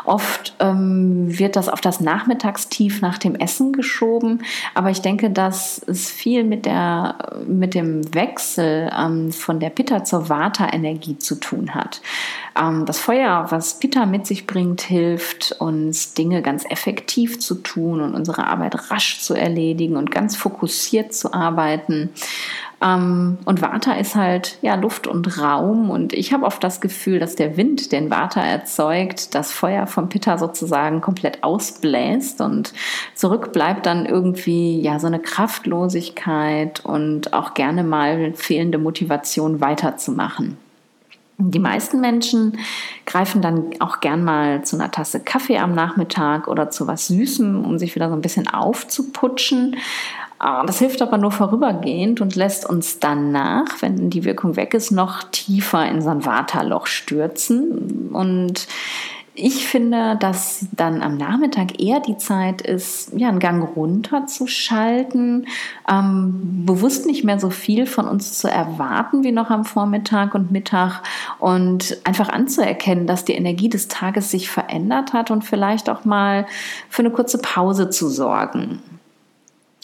Oft 0.04 0.54
ähm, 0.60 1.38
wird 1.38 1.56
das 1.56 1.68
auf 1.68 1.80
das 1.80 2.00
Nachmittagstief 2.00 3.00
nach 3.00 3.18
dem 3.18 3.34
Essen 3.34 3.72
geschoben, 3.72 4.42
aber 4.74 4.90
ich 4.90 5.02
denke, 5.02 5.30
dass 5.30 5.80
es 5.86 6.08
viel 6.10 6.44
mit, 6.44 6.64
der, 6.66 7.16
mit 7.46 7.74
dem 7.74 8.14
Wechsel 8.14 8.90
ähm, 8.96 9.32
von 9.32 9.58
der 9.58 9.70
Pitta 9.70 10.04
zur 10.04 10.28
Vata-Energie 10.28 11.18
zu 11.18 11.34
tun 11.34 11.74
hat. 11.74 12.00
Ähm, 12.56 12.86
das 12.86 12.98
Feuer, 12.98 13.46
was 13.50 13.80
Pitta 13.80 14.06
mit 14.06 14.26
sich 14.26 14.46
bringt, 14.46 14.82
hilft 14.82 15.56
uns 15.58 16.14
Dinge 16.14 16.42
ganz 16.42 16.64
effektiv 16.68 17.40
zu 17.40 17.56
tun 17.56 18.00
und 18.00 18.14
unsere 18.14 18.46
Arbeit 18.46 18.90
rasch 18.90 19.15
zu 19.20 19.34
erledigen 19.34 19.96
und 19.96 20.10
ganz 20.10 20.36
fokussiert 20.36 21.12
zu 21.12 21.32
arbeiten. 21.32 22.10
Ähm, 22.82 23.38
und 23.44 23.62
Vata 23.62 23.94
ist 23.94 24.14
halt 24.14 24.58
ja 24.60 24.74
Luft 24.74 25.06
und 25.06 25.40
Raum 25.40 25.90
und 25.90 26.12
ich 26.12 26.32
habe 26.32 26.44
oft 26.44 26.62
das 26.62 26.80
Gefühl, 26.80 27.18
dass 27.18 27.36
der 27.36 27.56
Wind, 27.56 27.92
den 27.92 28.10
Vata 28.10 28.42
erzeugt, 28.42 29.34
das 29.34 29.52
Feuer 29.52 29.86
vom 29.86 30.08
Pitta 30.08 30.36
sozusagen 30.36 31.00
komplett 31.00 31.42
ausbläst 31.42 32.40
und 32.40 32.74
zurück 33.14 33.52
bleibt 33.52 33.86
dann 33.86 34.04
irgendwie 34.04 34.80
ja 34.80 34.98
so 34.98 35.06
eine 35.06 35.20
Kraftlosigkeit 35.20 36.84
und 36.84 37.32
auch 37.32 37.54
gerne 37.54 37.82
mal 37.82 38.34
fehlende 38.34 38.78
Motivation 38.78 39.60
weiterzumachen. 39.60 40.58
Die 41.38 41.58
meisten 41.58 42.00
Menschen 42.00 42.58
greifen 43.04 43.42
dann 43.42 43.70
auch 43.80 44.00
gern 44.00 44.24
mal 44.24 44.64
zu 44.64 44.76
einer 44.76 44.90
Tasse 44.90 45.20
Kaffee 45.20 45.58
am 45.58 45.74
Nachmittag 45.74 46.48
oder 46.48 46.70
zu 46.70 46.86
was 46.86 47.08
Süßem, 47.08 47.64
um 47.64 47.78
sich 47.78 47.94
wieder 47.94 48.08
so 48.08 48.14
ein 48.14 48.22
bisschen 48.22 48.48
aufzuputschen. 48.48 49.76
Ah, 50.38 50.64
das 50.66 50.78
hilft 50.78 51.00
aber 51.00 51.18
nur 51.18 51.32
vorübergehend 51.32 52.20
und 52.20 52.36
lässt 52.36 52.68
uns 52.68 52.98
danach, 53.00 53.80
wenn 53.80 54.10
die 54.10 54.24
Wirkung 54.24 54.56
weg 54.56 54.74
ist, 54.74 54.90
noch 54.90 55.24
tiefer 55.24 55.88
in 55.88 56.02
so 56.02 56.10
ein 56.10 56.26
Waterloch 56.26 56.86
stürzen. 56.86 58.10
Und 58.12 58.66
ich 59.38 59.66
finde, 59.66 60.16
dass 60.18 60.66
dann 60.72 61.02
am 61.02 61.16
Nachmittag 61.18 61.78
eher 61.78 62.00
die 62.00 62.16
Zeit 62.16 62.62
ist, 62.62 63.12
ja, 63.14 63.28
einen 63.28 63.38
Gang 63.38 63.76
runterzuschalten, 63.76 65.46
ähm, 65.88 66.64
bewusst 66.64 67.06
nicht 67.06 67.22
mehr 67.22 67.38
so 67.38 67.50
viel 67.50 67.86
von 67.86 68.08
uns 68.08 68.38
zu 68.38 68.48
erwarten 68.48 69.24
wie 69.24 69.32
noch 69.32 69.50
am 69.50 69.64
Vormittag 69.64 70.34
und 70.34 70.50
Mittag 70.50 71.02
und 71.38 71.98
einfach 72.04 72.30
anzuerkennen, 72.30 73.06
dass 73.06 73.26
die 73.26 73.34
Energie 73.34 73.68
des 73.68 73.88
Tages 73.88 74.30
sich 74.30 74.48
verändert 74.48 75.12
hat 75.12 75.30
und 75.30 75.44
vielleicht 75.44 75.90
auch 75.90 76.04
mal 76.06 76.46
für 76.88 77.02
eine 77.02 77.10
kurze 77.10 77.38
Pause 77.38 77.90
zu 77.90 78.08
sorgen. 78.08 78.80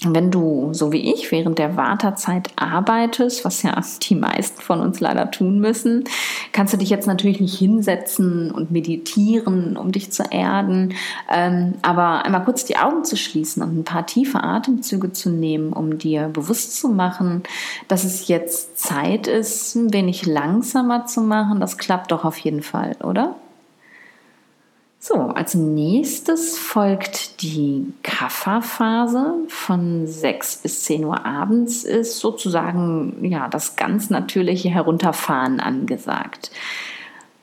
Wenn 0.05 0.31
du, 0.31 0.71
so 0.73 0.93
wie 0.93 1.13
ich, 1.13 1.31
während 1.31 1.59
der 1.59 1.77
Wartezeit 1.77 2.51
arbeitest, 2.57 3.45
was 3.45 3.63
ja 3.63 3.81
die 4.03 4.15
meisten 4.15 4.61
von 4.61 4.81
uns 4.81 5.01
leider 5.01 5.31
tun 5.31 5.61
müssen, 5.61 6.05
kannst 6.53 6.73
du 6.73 6.77
dich 6.79 6.91
jetzt 6.91 7.07
natürlich 7.07 7.41
nicht 7.41 7.57
hinsetzen 7.57 8.51
und 8.51 8.71
meditieren, 8.71 9.77
um 9.77 9.93
dich 9.93 10.11
zu 10.11 10.25
erden. 10.31 10.95
Ähm, 11.31 11.75
aber 11.83 12.25
einmal 12.25 12.45
kurz 12.45 12.65
die 12.65 12.77
Augen 12.77 13.05
zu 13.05 13.17
schließen 13.17 13.63
und 13.63 13.79
ein 13.79 13.85
paar 13.85 14.07
tiefe 14.07 14.43
Atemzüge 14.43 15.13
zu 15.13 15.31
nehmen, 15.31 15.73
um 15.73 15.99
dir 15.99 16.29
bewusst 16.29 16.77
zu 16.77 16.89
machen, 16.89 17.43
dass 17.89 18.05
es 18.05 18.29
jetzt 18.29 18.79
Zeit 18.79 19.27
ist, 19.27 19.75
ein 19.75 19.93
wenig 19.93 20.27
langsamer 20.27 21.07
zu 21.07 21.21
machen, 21.21 21.61
das 21.61 21.79
klappt 21.79 22.13
doch 22.13 22.25
auf 22.25 22.39
jeden 22.39 22.63
Fall, 22.63 22.97
oder? 23.03 23.37
So, 25.05 25.15
als 25.17 25.55
nächstes 25.55 26.57
folgt 26.57 27.43
die 27.43 27.93
Kafferphase. 28.05 29.35
Von 29.49 30.07
6 30.07 30.59
bis 30.59 30.85
10 30.85 31.05
Uhr 31.05 31.27
abends 31.27 31.83
ist 31.83 32.21
sozusagen 32.21 33.25
ja 33.25 33.49
das 33.49 33.75
ganz 33.75 34.11
natürliche 34.11 34.69
Herunterfahren 34.69 35.59
angesagt 35.59 36.53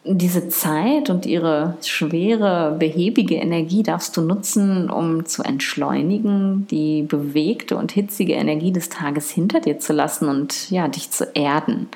diese 0.06 0.48
Zeit 0.48 1.10
und 1.10 1.26
ihre 1.26 1.76
schwere, 1.84 2.76
behäbige 2.80 3.36
Energie 3.36 3.84
darfst 3.84 4.16
du 4.16 4.22
nutzen, 4.22 4.90
um 4.90 5.26
zu 5.26 5.44
entschleunigen, 5.44 6.66
die 6.72 7.04
bewegte 7.04 7.76
und 7.76 7.92
hitzige 7.92 8.34
Energie 8.34 8.72
des 8.72 8.88
Tages 8.88 9.30
hinter 9.30 9.60
dir 9.60 9.78
zu 9.78 9.92
lassen 9.92 10.30
und 10.30 10.72
ja, 10.72 10.88
dich 10.88 11.12
zu 11.12 11.26
erden. 11.36 11.90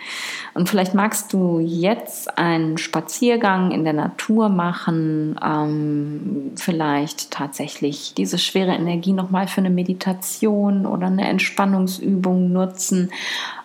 Und 0.54 0.68
vielleicht 0.68 0.94
magst 0.94 1.32
du 1.32 1.60
jetzt 1.60 2.38
einen 2.38 2.78
Spaziergang 2.78 3.72
in 3.72 3.86
der 3.86 3.94
Natur 3.94 4.50
machen, 4.50 5.40
ähm, 5.44 6.52
vielleicht 6.56 7.32
tatsächlich 7.32 8.14
diese 8.16 8.38
schwere 8.38 8.74
Energie 8.74 9.14
nochmal 9.14 9.48
für 9.48 9.62
eine 9.62 9.70
Meditation 9.70 10.86
oder 10.86 11.08
eine 11.08 11.28
Entspannungsübung 11.28 12.52
nutzen, 12.52 13.12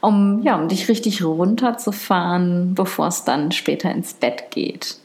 um, 0.00 0.43
ja, 0.43 0.57
um 0.57 0.69
dich 0.69 0.88
richtig 0.88 1.25
runterzufahren, 1.25 2.75
bevor 2.75 3.09
es 3.09 3.25
dann 3.25 3.52
später 3.52 3.90
ins 3.90 4.14
Bett 4.14 4.50
geht. 4.50 4.99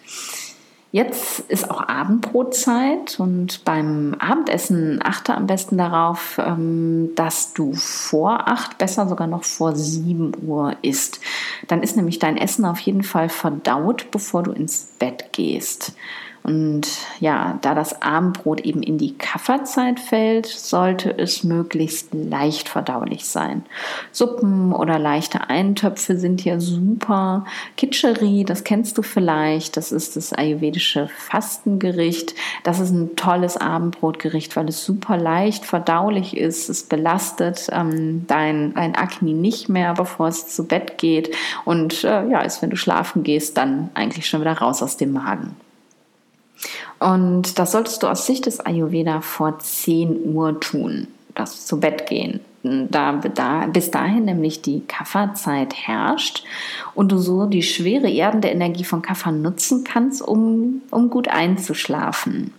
Jetzt 0.94 1.40
ist 1.50 1.72
auch 1.72 1.88
Abendbrotzeit 1.88 3.20
und 3.20 3.66
beim 3.66 4.16
Abendessen 4.20 5.00
achte 5.04 5.34
am 5.34 5.48
besten 5.48 5.76
darauf, 5.76 6.38
ähm, 6.38 7.10
dass 7.16 7.54
du 7.54 7.74
vor 7.74 8.48
acht, 8.48 8.78
besser 8.78 9.08
sogar 9.08 9.26
noch 9.26 9.44
vor 9.44 9.76
sieben 9.76 10.34
Uhr 10.46 10.76
isst. 10.84 11.20
Dann 11.68 11.82
ist 11.82 11.96
nämlich 11.96 12.20
dein 12.20 12.38
Essen 12.38 12.64
auf 12.64 12.78
jeden 12.78 13.02
Fall 13.02 13.30
verdaut, 13.30 14.12
bevor 14.12 14.44
du 14.44 14.52
ins 14.52 14.90
Bett 15.00 15.34
gehst. 15.34 15.94
Und 16.44 16.88
ja, 17.22 17.58
da 17.62 17.74
das 17.74 18.02
Abendbrot 18.02 18.60
eben 18.62 18.84
in 18.84 18.98
die 18.98 19.18
Kafferzeit 19.18 19.98
fällt, 20.00 20.46
sollte 20.46 21.18
es 21.18 21.46
möglichst 21.46 22.14
leicht 22.14 22.68
verdaulich 22.68 23.26
sein. 23.26 23.64
Suppen 24.12 24.74
oder 24.74 25.00
leichte 25.00 25.50
Eintöpfe 25.50 26.18
sind 26.18 26.42
hier 26.42 26.60
super. 26.60 27.46
Kitscheri, 27.78 28.44
das 28.44 28.66
kennst 28.66 28.98
du 28.98 29.04
vielleicht, 29.04 29.78
das 29.78 29.94
ist 29.94 30.18
das 30.18 30.34
ayurvedische 30.34 31.08
Fastengericht. 31.08 32.36
Das 32.64 32.82
ist 32.82 32.92
ein 32.92 33.16
tolles 33.16 33.56
Abendbrotgericht, 33.56 34.58
weil 34.58 34.68
es 34.68 34.84
super 34.84 35.16
leicht 35.16 35.64
verdaulich 35.64 36.36
ist. 36.36 36.68
Es 36.68 36.84
belastet 36.84 37.70
ähm, 37.72 38.26
dein, 38.28 38.74
dein 38.74 38.96
Akne 38.96 39.32
nicht 39.32 39.70
mehr, 39.70 39.94
bevor 39.94 40.28
es 40.28 40.48
zu 40.54 40.68
Bett 40.68 40.98
geht. 40.98 41.34
Und 41.64 42.04
äh, 42.04 42.28
ja, 42.28 42.42
ist, 42.42 42.62
wenn 42.62 42.70
du 42.70 42.76
schlafen 42.76 43.24
gehst, 43.24 43.56
dann 43.56 43.92
eigentlich 43.94 44.28
schon 44.28 44.42
wieder 44.42 44.58
raus 44.58 44.84
aus 44.84 44.98
dem 44.98 45.14
Magen. 45.14 45.56
Und 47.00 47.60
das 47.60 47.72
solltest 47.72 48.03
du 48.03 48.08
aus 48.08 48.25
Sicht 48.25 48.46
des 48.46 48.60
Ayurveda 48.60 49.22
vor 49.22 49.60
10 49.60 50.34
Uhr 50.34 50.60
tun, 50.60 51.08
das 51.36 51.65
zu 51.65 51.79
Bett 51.79 52.08
gehen. 52.08 52.39
Da, 52.63 53.13
da, 53.17 53.65
bis 53.65 53.91
dahin 53.91 54.24
nämlich 54.24 54.62
die 54.62 54.84
Kafferzeit 54.88 55.74
herrscht 55.74 56.46
und 56.96 57.12
du 57.12 57.17
so 57.17 57.46
die 57.46 57.62
schwere 57.62 58.10
erdende 58.10 58.48
Energie 58.48 58.86
von 58.86 59.01
Kaffer 59.01 59.34
nutzen 59.34 59.84
kannst, 59.84 60.22
um, 60.22 60.82
um 60.89 61.10
gut 61.10 61.27
einzuschlafen. 61.27 62.53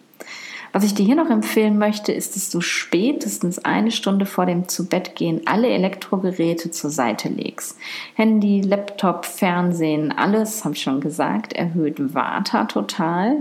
Was 0.74 0.82
ich 0.82 0.92
dir 0.92 1.06
hier 1.06 1.14
noch 1.14 1.30
empfehlen 1.30 1.78
möchte, 1.78 2.10
ist, 2.10 2.34
dass 2.34 2.50
du 2.50 2.60
spätestens 2.60 3.64
eine 3.64 3.92
Stunde 3.92 4.26
vor 4.26 4.44
dem 4.44 4.66
Zubettgehen 4.66 5.42
alle 5.44 5.68
Elektrogeräte 5.68 6.72
zur 6.72 6.90
Seite 6.90 7.28
legst. 7.28 7.78
Handy, 8.14 8.60
Laptop, 8.60 9.24
Fernsehen, 9.24 10.10
alles, 10.10 10.64
habe 10.64 10.74
ich 10.74 10.82
schon 10.82 11.00
gesagt, 11.00 11.52
erhöht 11.52 12.12
Vata 12.12 12.64
total 12.64 13.36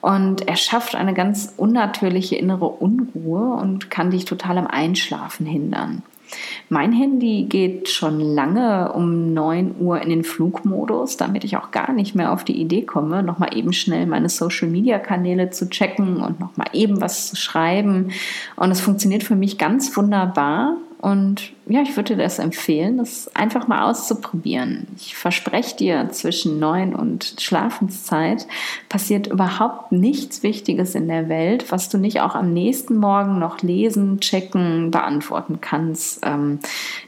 und 0.00 0.48
erschafft 0.48 0.94
eine 0.94 1.12
ganz 1.12 1.52
unnatürliche 1.58 2.36
innere 2.36 2.68
Unruhe 2.68 3.60
und 3.60 3.90
kann 3.90 4.10
dich 4.10 4.24
total 4.24 4.56
am 4.56 4.66
Einschlafen 4.66 5.44
hindern. 5.44 6.02
Mein 6.68 6.92
Handy 6.92 7.44
geht 7.44 7.88
schon 7.88 8.20
lange 8.20 8.92
um 8.92 9.32
9 9.32 9.76
Uhr 9.78 10.00
in 10.02 10.10
den 10.10 10.24
Flugmodus, 10.24 11.16
damit 11.16 11.44
ich 11.44 11.56
auch 11.56 11.70
gar 11.70 11.92
nicht 11.92 12.14
mehr 12.14 12.32
auf 12.32 12.44
die 12.44 12.60
Idee 12.60 12.82
komme, 12.82 13.22
nochmal 13.22 13.56
eben 13.56 13.72
schnell 13.72 14.06
meine 14.06 14.28
Social-Media-Kanäle 14.28 15.50
zu 15.50 15.70
checken 15.70 16.18
und 16.18 16.40
nochmal 16.40 16.68
eben 16.72 17.00
was 17.00 17.28
zu 17.28 17.36
schreiben. 17.36 18.10
Und 18.56 18.70
es 18.70 18.80
funktioniert 18.80 19.22
für 19.22 19.36
mich 19.36 19.58
ganz 19.58 19.96
wunderbar. 19.96 20.76
Und 21.00 21.52
ja, 21.66 21.80
ich 21.82 21.96
würde 21.96 22.16
dir 22.16 22.22
das 22.22 22.40
empfehlen, 22.40 22.98
das 22.98 23.30
einfach 23.36 23.68
mal 23.68 23.88
auszuprobieren. 23.88 24.88
Ich 24.96 25.14
verspreche 25.14 25.76
dir, 25.76 26.08
zwischen 26.10 26.58
neun 26.58 26.92
und 26.92 27.36
Schlafenszeit 27.38 28.48
passiert 28.88 29.28
überhaupt 29.28 29.92
nichts 29.92 30.42
Wichtiges 30.42 30.96
in 30.96 31.06
der 31.06 31.28
Welt, 31.28 31.70
was 31.70 31.88
du 31.88 31.98
nicht 31.98 32.20
auch 32.20 32.34
am 32.34 32.52
nächsten 32.52 32.96
Morgen 32.96 33.38
noch 33.38 33.62
lesen, 33.62 34.18
checken, 34.18 34.90
beantworten 34.90 35.60
kannst. 35.60 36.20
Ähm, 36.26 36.58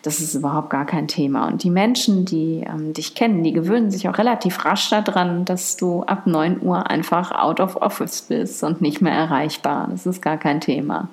das 0.02 0.20
ist 0.20 0.36
überhaupt 0.36 0.70
gar 0.70 0.86
kein 0.86 1.08
Thema. 1.08 1.48
Und 1.48 1.64
die 1.64 1.70
Menschen, 1.70 2.24
die 2.24 2.64
ähm, 2.64 2.92
dich 2.92 3.16
kennen, 3.16 3.42
die 3.42 3.52
gewöhnen 3.52 3.90
sich 3.90 4.08
auch 4.08 4.18
relativ 4.18 4.64
rasch 4.64 4.90
daran, 4.90 5.44
dass 5.44 5.76
du 5.76 6.04
ab 6.04 6.28
neun 6.28 6.62
Uhr 6.62 6.88
einfach 6.88 7.32
out 7.32 7.58
of 7.58 7.74
office 7.74 8.22
bist 8.22 8.62
und 8.62 8.80
nicht 8.80 9.00
mehr 9.00 9.14
erreichbar. 9.14 9.88
Das 9.90 10.06
ist 10.06 10.22
gar 10.22 10.36
kein 10.36 10.60
Thema. 10.60 11.08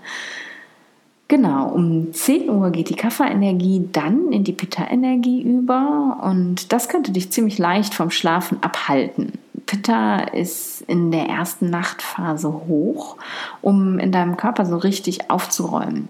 Genau, 1.30 1.68
um 1.68 2.14
10 2.14 2.50
Uhr 2.50 2.72
geht 2.72 2.90
die 2.90 2.96
Kafferenergie 2.96 3.90
dann 3.92 4.32
in 4.32 4.46
die 4.46 4.54
Pitta-Energie 4.54 5.42
über 5.42 6.20
und 6.24 6.72
das 6.72 6.88
könnte 6.88 7.12
dich 7.12 7.32
ziemlich 7.32 7.58
leicht 7.58 7.94
vom 7.94 8.12
Schlafen 8.12 8.64
abhalten. 8.64 9.34
Pitta 9.66 10.20
ist 10.20 10.82
in 10.88 11.12
der 11.12 11.28
ersten 11.28 11.70
Nachtphase 11.70 12.48
hoch, 12.48 13.18
um 13.62 14.00
in 14.00 14.14
deinem 14.14 14.38
Körper 14.38 14.66
so 14.66 14.78
richtig 14.78 15.30
aufzuräumen. 15.30 16.08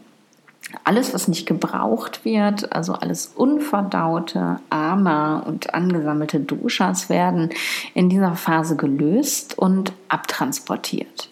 Alles, 0.84 1.14
was 1.14 1.28
nicht 1.28 1.48
gebraucht 1.48 2.24
wird, 2.24 2.74
also 2.74 2.94
alles 2.94 3.32
unverdaute, 3.36 4.60
Ama 4.70 5.40
und 5.40 5.74
angesammelte 5.74 6.40
Doshas 6.40 7.10
werden 7.10 7.50
in 7.96 8.10
dieser 8.10 8.36
Phase 8.36 8.76
gelöst 8.76 9.58
und 9.58 9.94
abtransportiert. 10.10 11.27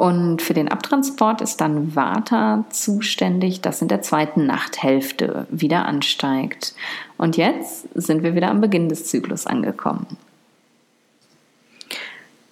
Und 0.00 0.40
für 0.40 0.54
den 0.54 0.68
Abtransport 0.68 1.42
ist 1.42 1.60
dann 1.60 1.94
Vata 1.94 2.64
zuständig, 2.70 3.60
das 3.60 3.82
in 3.82 3.88
der 3.88 4.00
zweiten 4.00 4.46
Nachthälfte 4.46 5.46
wieder 5.50 5.84
ansteigt. 5.84 6.74
Und 7.18 7.36
jetzt 7.36 7.86
sind 7.92 8.22
wir 8.22 8.34
wieder 8.34 8.48
am 8.48 8.62
Beginn 8.62 8.88
des 8.88 9.08
Zyklus 9.08 9.46
angekommen. 9.46 10.06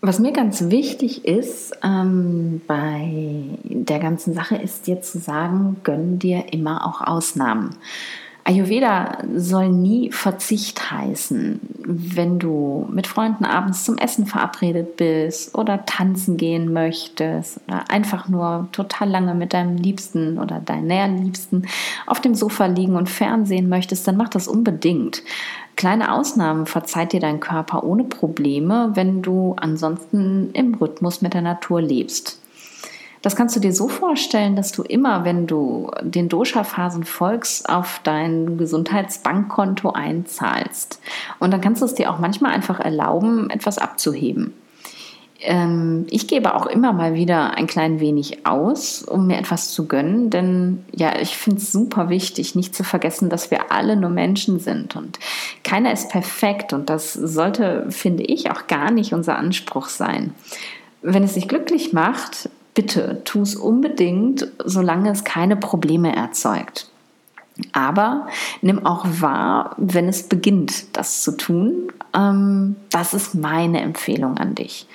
Was 0.03 0.19
mir 0.19 0.33
ganz 0.33 0.69
wichtig 0.69 1.25
ist 1.25 1.73
ähm, 1.83 2.61
bei 2.67 3.59
der 3.65 3.99
ganzen 3.99 4.35
Sache, 4.35 4.57
ist 4.57 4.87
dir 4.87 5.01
zu 5.01 5.19
sagen, 5.19 5.79
gönn 5.85 6.19
dir 6.19 6.53
immer 6.53 6.87
auch 6.87 7.01
Ausnahmen. 7.01 7.77
Ayurveda 8.49 9.19
soll 9.37 9.69
nie 9.69 10.11
Verzicht 10.11 10.91
heißen. 10.91 11.61
Wenn 11.85 12.39
du 12.39 12.89
mit 12.91 13.07
Freunden 13.07 13.45
abends 13.45 13.85
zum 13.85 13.99
Essen 13.99 14.25
verabredet 14.25 14.97
bist 14.97 15.55
oder 15.55 15.85
tanzen 15.85 16.39
gehen 16.39 16.73
möchtest 16.73 17.61
oder 17.69 17.91
einfach 17.91 18.27
nur 18.27 18.69
total 18.73 19.11
lange 19.11 19.35
mit 19.35 19.53
deinem 19.53 19.77
Liebsten 19.77 20.39
oder 20.39 20.63
näheren 20.81 21.23
Liebsten 21.25 21.69
auf 22.07 22.23
dem 22.23 22.35
Sofa 22.35 22.65
liegen 22.65 22.97
und 22.97 23.11
Fernsehen 23.11 23.69
möchtest, 23.69 24.09
dann 24.09 24.17
mach 24.17 24.31
das 24.31 24.49
unbedingt. 24.49 25.23
Kleine 25.77 26.11
Ausnahmen 26.11 26.65
verzeiht 26.65 27.13
dir 27.13 27.21
dein 27.21 27.41
Körper 27.41 27.85
ohne 27.85 28.05
Probleme, 28.05 28.93
wenn 28.95 29.21
du 29.21 29.57
ansonsten 29.59 30.53
im 30.55 30.75
Rhythmus 30.75 31.21
mit 31.21 31.35
der 31.35 31.43
Natur 31.43 31.83
lebst. 31.83 32.41
Das 33.23 33.37
kannst 33.37 33.57
du 33.57 33.61
dir 33.61 33.73
so 33.73 33.89
vorstellen, 33.89 34.57
dass 34.57 34.73
du 34.73 34.83
immer, 34.83 35.25
wenn 35.25 35.47
du 35.47 35.91
den 36.03 36.29
Dosha-Phasen 36.29 37.05
folgst, 37.05 37.69
auf 37.69 38.01
dein 38.05 38.59
Gesundheitsbankkonto 38.59 39.91
einzahlst. 39.91 41.01
Und 41.39 41.53
dann 41.53 41.61
kannst 41.61 41.83
du 41.83 41.87
es 41.87 41.95
dir 41.95 42.13
auch 42.13 42.19
manchmal 42.19 42.53
einfach 42.53 42.79
erlauben, 42.79 43.51
etwas 43.51 43.79
abzuheben. 43.79 44.55
Ähm, 45.41 46.07
ich 46.11 46.27
gebe 46.27 46.55
auch 46.55 46.67
immer 46.67 46.93
mal 46.93 47.15
wieder 47.15 47.57
ein 47.57 47.69
klein 47.69 48.01
wenig 48.01 48.45
aus, 48.45 49.03
um 49.03 49.29
mir 49.29 49.39
etwas 49.39 49.71
zu 49.71 49.87
gönnen, 49.87 50.31
denn 50.31 50.85
ja, 50.93 51.17
ich 51.21 51.37
finde 51.37 51.61
es 51.61 51.71
super 51.71 52.09
wichtig, 52.09 52.57
nicht 52.57 52.75
zu 52.75 52.83
vergessen, 52.83 53.31
dass 53.31 53.53
wir 53.53 53.71
alle 53.71 53.95
nur 53.95 54.11
Menschen 54.11 54.59
sind 54.59 54.97
und 54.97 55.21
keiner 55.63 55.93
ist 55.93 56.11
perfekt 56.11 56.73
und 56.73 56.91
das 56.91 57.13
sollte, 57.13 57.87
finde 57.91 58.25
ich, 58.25 58.51
auch 58.51 58.67
gar 58.67 58.91
nicht 58.91 59.15
unser 59.15 59.37
Anspruch 59.39 59.89
sein. 59.89 60.35
Wenn 61.03 61.23
es 61.23 61.35
dich 61.35 61.47
glücklich 61.47 61.93
macht, 61.93 62.51
bitte 62.79 63.23
tu 63.25 63.43
es 63.43 63.57
unbedingt, 63.57 64.47
solange 64.65 65.11
es 65.11 65.25
keine 65.25 65.57
Probleme 65.57 66.15
erzeugt. 66.15 66.89
Aber 67.73 68.29
nimm 68.63 68.87
auch 68.87 69.05
wahr, 69.21 69.75
wenn 69.79 70.07
es 70.07 70.29
beginnt, 70.29 70.97
das 70.97 71.25
zu 71.25 71.37
tun. 71.37 71.93
Ähm, 72.15 72.77
das 72.91 73.15
ist 73.15 73.35
meine 73.35 73.81
Empfehlung 73.81 74.39
an 74.39 74.55
dich. 74.55 74.87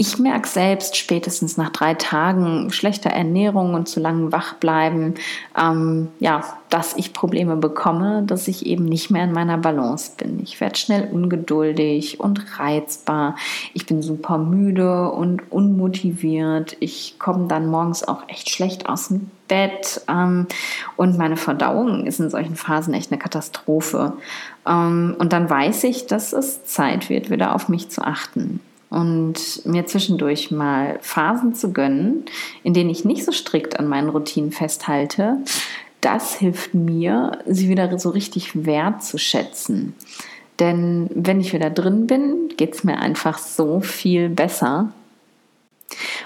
Ich 0.00 0.18
merke 0.18 0.48
selbst 0.48 0.96
spätestens 0.96 1.58
nach 1.58 1.68
drei 1.68 1.92
Tagen 1.92 2.70
schlechter 2.70 3.10
Ernährung 3.10 3.74
und 3.74 3.86
zu 3.86 4.00
langem 4.00 4.32
Wachbleiben, 4.32 5.16
ähm, 5.54 6.08
ja, 6.20 6.42
dass 6.70 6.96
ich 6.96 7.12
Probleme 7.12 7.56
bekomme, 7.56 8.22
dass 8.26 8.48
ich 8.48 8.64
eben 8.64 8.86
nicht 8.86 9.10
mehr 9.10 9.24
in 9.24 9.32
meiner 9.32 9.58
Balance 9.58 10.12
bin. 10.16 10.40
Ich 10.42 10.58
werde 10.58 10.78
schnell 10.78 11.10
ungeduldig 11.12 12.18
und 12.18 12.58
reizbar. 12.58 13.36
Ich 13.74 13.84
bin 13.84 14.00
super 14.00 14.38
müde 14.38 15.10
und 15.10 15.52
unmotiviert. 15.52 16.78
Ich 16.80 17.18
komme 17.18 17.46
dann 17.48 17.66
morgens 17.66 18.02
auch 18.02 18.26
echt 18.26 18.48
schlecht 18.48 18.88
aus 18.88 19.08
dem 19.08 19.30
Bett 19.48 20.00
ähm, 20.08 20.46
und 20.96 21.18
meine 21.18 21.36
Verdauung 21.36 22.06
ist 22.06 22.20
in 22.20 22.30
solchen 22.30 22.56
Phasen 22.56 22.94
echt 22.94 23.12
eine 23.12 23.18
Katastrophe. 23.18 24.14
Ähm, 24.66 25.14
und 25.18 25.34
dann 25.34 25.50
weiß 25.50 25.84
ich, 25.84 26.06
dass 26.06 26.32
es 26.32 26.64
Zeit 26.64 27.10
wird, 27.10 27.28
wieder 27.28 27.54
auf 27.54 27.68
mich 27.68 27.90
zu 27.90 28.00
achten 28.00 28.60
und 28.90 29.64
mir 29.64 29.86
zwischendurch 29.86 30.50
mal 30.50 30.98
Phasen 31.00 31.54
zu 31.54 31.72
gönnen, 31.72 32.24
in 32.64 32.74
denen 32.74 32.90
ich 32.90 33.04
nicht 33.04 33.24
so 33.24 33.32
strikt 33.32 33.78
an 33.78 33.88
meinen 33.88 34.08
Routinen 34.08 34.52
festhalte, 34.52 35.38
das 36.00 36.34
hilft 36.34 36.74
mir, 36.74 37.38
sie 37.46 37.68
wieder 37.68 37.98
so 37.98 38.10
richtig 38.10 38.66
wertzuschätzen. 38.66 39.94
Denn 40.58 41.08
wenn 41.14 41.40
ich 41.40 41.52
wieder 41.52 41.70
drin 41.70 42.06
bin, 42.06 42.48
geht 42.56 42.74
es 42.74 42.84
mir 42.84 42.98
einfach 42.98 43.38
so 43.38 43.80
viel 43.80 44.28
besser. 44.28 44.92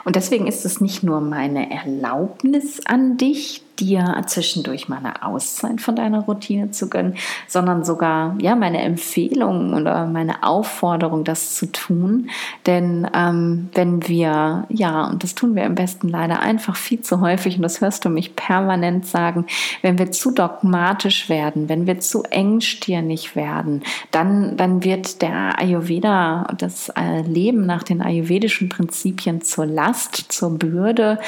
Und 0.05 0.17
deswegen 0.17 0.47
ist 0.47 0.65
es 0.65 0.81
nicht 0.81 1.03
nur 1.03 1.21
meine 1.21 1.71
Erlaubnis 1.71 2.85
an 2.85 3.17
dich, 3.17 3.63
dir 3.81 4.23
zwischendurch 4.27 4.89
mal 4.89 4.99
eine 4.99 5.23
Auszeit 5.23 5.81
von 5.81 5.97
deiner 5.97 6.21
Routine 6.21 6.71
zu 6.71 6.89
gönnen, 6.89 7.17
sondern 7.49 7.85
sogar 7.85 8.37
ja 8.41 8.55
meine 8.55 8.81
Empfehlung 8.83 9.75
oder 9.75 10.07
meine 10.07 10.43
Aufforderung, 10.43 11.25
das 11.25 11.55
zu 11.57 11.67
tun. 11.67 12.31
Denn 12.67 13.09
ähm, 13.15 13.71
wenn 13.75 14.07
wir 14.09 14.65
ja 14.69 15.07
und 15.07 15.23
das 15.23 15.35
tun 15.35 15.55
wir 15.55 15.65
im 15.65 15.75
besten 15.75 16.09
leider 16.09 16.41
einfach 16.41 16.77
viel 16.77 17.01
zu 17.01 17.21
häufig 17.21 17.57
und 17.57 17.63
das 17.63 17.81
hörst 17.81 18.05
du 18.05 18.09
mich 18.09 18.37
permanent 18.37 19.07
sagen, 19.07 19.47
wenn 19.83 19.99
wir 19.99 20.13
zu 20.13 20.31
dogmatisch 20.31 21.29
werden, 21.29 21.69
wenn 21.69 21.87
wir 21.87 22.01
zu 22.01 22.23
engstirnig 22.25 23.35
werden, 23.37 23.83
dann 24.11 24.57
dann 24.57 24.85
wird 24.85 25.23
der 25.23 25.59
Ayurveda 25.59 26.49
das 26.57 26.91
äh, 26.91 27.23
Leben 27.23 27.67
nach 27.67 27.83
den 27.83 28.03
ayurvedischen 28.03 28.69
Prinzipien 28.69 29.43
zur 29.43 29.67
Last, 29.67 30.17
zur 30.29 30.59
Bürde. 30.59 31.19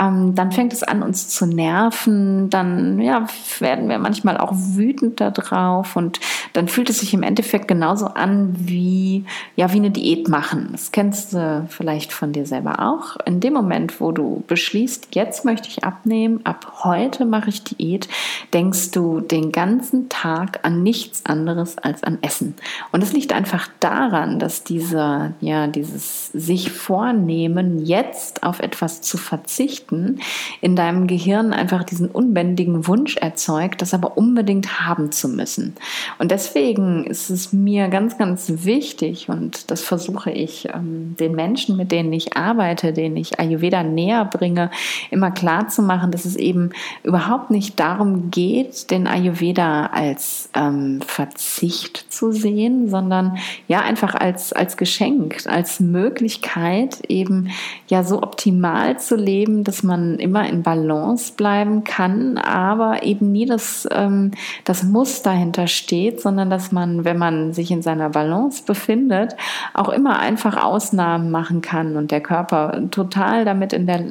Ähm, 0.00 0.34
dann 0.34 0.52
fängt 0.52 0.72
es 0.72 0.82
an 0.82 1.02
uns 1.02 1.28
zu 1.28 1.46
nerven 1.46 1.95
nerven, 1.96 2.50
dann 2.50 3.00
ja, 3.00 3.26
werden 3.58 3.88
wir 3.88 3.98
manchmal 3.98 4.38
auch 4.38 4.52
wütend 4.54 5.20
darauf 5.20 5.96
und 5.96 6.20
dann 6.52 6.68
fühlt 6.68 6.90
es 6.90 7.00
sich 7.00 7.14
im 7.14 7.22
Endeffekt 7.22 7.68
genauso 7.68 8.06
an 8.06 8.54
wie, 8.58 9.24
ja, 9.56 9.72
wie 9.72 9.76
eine 9.76 9.90
Diät 9.90 10.28
machen. 10.28 10.68
Das 10.72 10.92
kennst 10.92 11.32
du 11.32 11.66
vielleicht 11.68 12.12
von 12.12 12.32
dir 12.32 12.46
selber 12.46 12.80
auch. 12.80 13.16
In 13.26 13.40
dem 13.40 13.52
Moment, 13.52 14.00
wo 14.00 14.12
du 14.12 14.42
beschließt, 14.46 15.08
jetzt 15.12 15.44
möchte 15.44 15.68
ich 15.68 15.84
abnehmen, 15.84 16.40
ab 16.44 16.80
heute 16.84 17.24
mache 17.24 17.50
ich 17.50 17.64
Diät, 17.64 18.08
denkst 18.54 18.90
du 18.92 19.20
den 19.20 19.52
ganzen 19.52 20.08
Tag 20.08 20.60
an 20.62 20.82
nichts 20.82 21.24
anderes 21.26 21.78
als 21.78 22.02
an 22.02 22.18
Essen. 22.22 22.54
Und 22.92 23.02
es 23.02 23.12
liegt 23.12 23.32
einfach 23.32 23.68
daran, 23.80 24.38
dass 24.38 24.64
dieser, 24.64 25.32
ja, 25.40 25.66
dieses 25.66 26.28
sich 26.28 26.70
vornehmen, 26.70 27.84
jetzt 27.84 28.42
auf 28.42 28.60
etwas 28.60 29.00
zu 29.02 29.16
verzichten, 29.16 30.20
in 30.60 30.76
deinem 30.76 31.06
Gehirn 31.06 31.52
einfach 31.52 31.84
diesen 31.90 32.08
unbändigen 32.10 32.86
Wunsch 32.86 33.16
erzeugt, 33.16 33.82
das 33.82 33.94
aber 33.94 34.16
unbedingt 34.16 34.80
haben 34.80 35.12
zu 35.12 35.28
müssen. 35.28 35.74
Und 36.18 36.30
deswegen 36.30 37.04
ist 37.04 37.30
es 37.30 37.52
mir 37.52 37.88
ganz, 37.88 38.18
ganz 38.18 38.52
wichtig 38.64 39.28
und 39.28 39.70
das 39.70 39.82
versuche 39.82 40.30
ich 40.30 40.68
ähm, 40.74 41.16
den 41.18 41.34
Menschen, 41.34 41.76
mit 41.76 41.92
denen 41.92 42.12
ich 42.12 42.36
arbeite, 42.36 42.92
denen 42.92 43.16
ich 43.16 43.38
Ayurveda 43.38 43.82
näher 43.82 44.24
bringe, 44.24 44.70
immer 45.10 45.30
klar 45.30 45.68
zu 45.68 45.82
machen, 45.82 46.10
dass 46.10 46.24
es 46.24 46.36
eben 46.36 46.70
überhaupt 47.02 47.50
nicht 47.50 47.78
darum 47.78 48.30
geht, 48.30 48.90
den 48.90 49.06
Ayurveda 49.06 49.86
als 49.86 50.50
ähm, 50.54 51.00
Verzicht 51.06 52.12
zu 52.12 52.32
sehen, 52.32 52.88
sondern 52.88 53.38
ja 53.68 53.80
einfach 53.80 54.14
als, 54.14 54.52
als 54.52 54.76
Geschenk, 54.76 55.46
als 55.46 55.80
Möglichkeit 55.80 57.00
eben 57.08 57.50
ja 57.88 58.02
so 58.04 58.22
optimal 58.22 58.98
zu 58.98 59.16
leben, 59.16 59.64
dass 59.64 59.82
man 59.82 60.18
immer 60.18 60.48
in 60.48 60.62
Balance 60.62 61.32
bleiben 61.36 61.75
kann, 61.84 62.38
aber 62.38 63.02
eben 63.02 63.32
nie 63.32 63.46
das, 63.46 63.88
ähm, 63.90 64.32
das 64.64 64.82
Muss 64.82 65.22
dahinter 65.22 65.66
steht, 65.66 66.20
sondern 66.20 66.50
dass 66.50 66.72
man, 66.72 67.04
wenn 67.04 67.18
man 67.18 67.52
sich 67.52 67.70
in 67.70 67.82
seiner 67.82 68.10
Balance 68.10 68.64
befindet, 68.64 69.36
auch 69.74 69.88
immer 69.88 70.18
einfach 70.18 70.62
Ausnahmen 70.62 71.30
machen 71.30 71.62
kann 71.62 71.96
und 71.96 72.10
der 72.10 72.20
Körper 72.20 72.80
total 72.90 73.44
damit 73.44 73.72
in 73.72 73.86
der, 73.86 74.04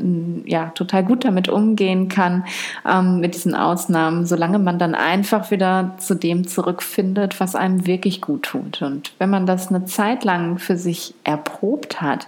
ja, 0.45 0.67
total 0.75 1.03
gut 1.03 1.25
damit 1.25 1.49
umgehen 1.49 2.09
kann, 2.09 2.45
ähm, 2.89 3.19
mit 3.19 3.35
diesen 3.35 3.55
Ausnahmen, 3.55 4.25
solange 4.25 4.59
man 4.59 4.79
dann 4.79 4.95
einfach 4.95 5.51
wieder 5.51 5.95
zu 5.97 6.15
dem 6.15 6.47
zurückfindet, 6.47 7.39
was 7.39 7.55
einem 7.55 7.85
wirklich 7.85 8.21
gut 8.21 8.43
tut. 8.43 8.81
Und 8.81 9.13
wenn 9.19 9.29
man 9.29 9.45
das 9.45 9.69
eine 9.69 9.85
Zeit 9.85 10.23
lang 10.23 10.57
für 10.57 10.77
sich 10.77 11.13
erprobt 11.23 12.01
hat, 12.01 12.27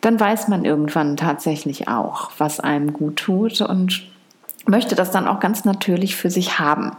dann 0.00 0.18
weiß 0.18 0.48
man 0.48 0.64
irgendwann 0.64 1.16
tatsächlich 1.16 1.88
auch, 1.88 2.30
was 2.38 2.60
einem 2.60 2.92
gut 2.92 3.16
tut 3.16 3.60
und 3.60 4.02
möchte 4.66 4.94
das 4.94 5.10
dann 5.10 5.26
auch 5.26 5.40
ganz 5.40 5.64
natürlich 5.64 6.16
für 6.16 6.30
sich 6.30 6.58
haben. 6.58 6.92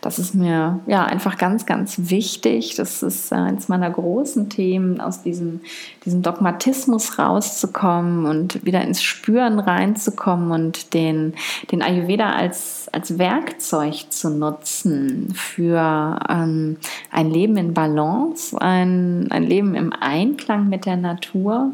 Das 0.00 0.18
ist 0.18 0.34
mir 0.34 0.80
ja 0.86 1.04
einfach 1.04 1.36
ganz, 1.36 1.66
ganz 1.66 2.10
wichtig. 2.10 2.76
Das 2.76 3.02
ist 3.02 3.32
eines 3.32 3.68
meiner 3.68 3.90
großen 3.90 4.48
Themen, 4.48 5.00
aus 5.00 5.22
diesem, 5.22 5.60
diesem 6.04 6.22
Dogmatismus 6.22 7.18
rauszukommen 7.18 8.26
und 8.26 8.64
wieder 8.64 8.82
ins 8.82 9.02
Spüren 9.02 9.58
reinzukommen 9.58 10.52
und 10.52 10.94
den, 10.94 11.34
den 11.72 11.82
Ayurveda 11.82 12.32
als, 12.32 12.88
als 12.92 13.18
Werkzeug 13.18 14.10
zu 14.10 14.30
nutzen 14.30 15.34
für 15.34 16.18
ähm, 16.28 16.76
ein 17.10 17.30
Leben 17.30 17.56
in 17.56 17.74
Balance, 17.74 18.60
ein, 18.60 19.26
ein 19.30 19.42
Leben 19.42 19.74
im 19.74 19.92
Einklang 19.92 20.68
mit 20.68 20.86
der 20.86 20.96
Natur, 20.96 21.72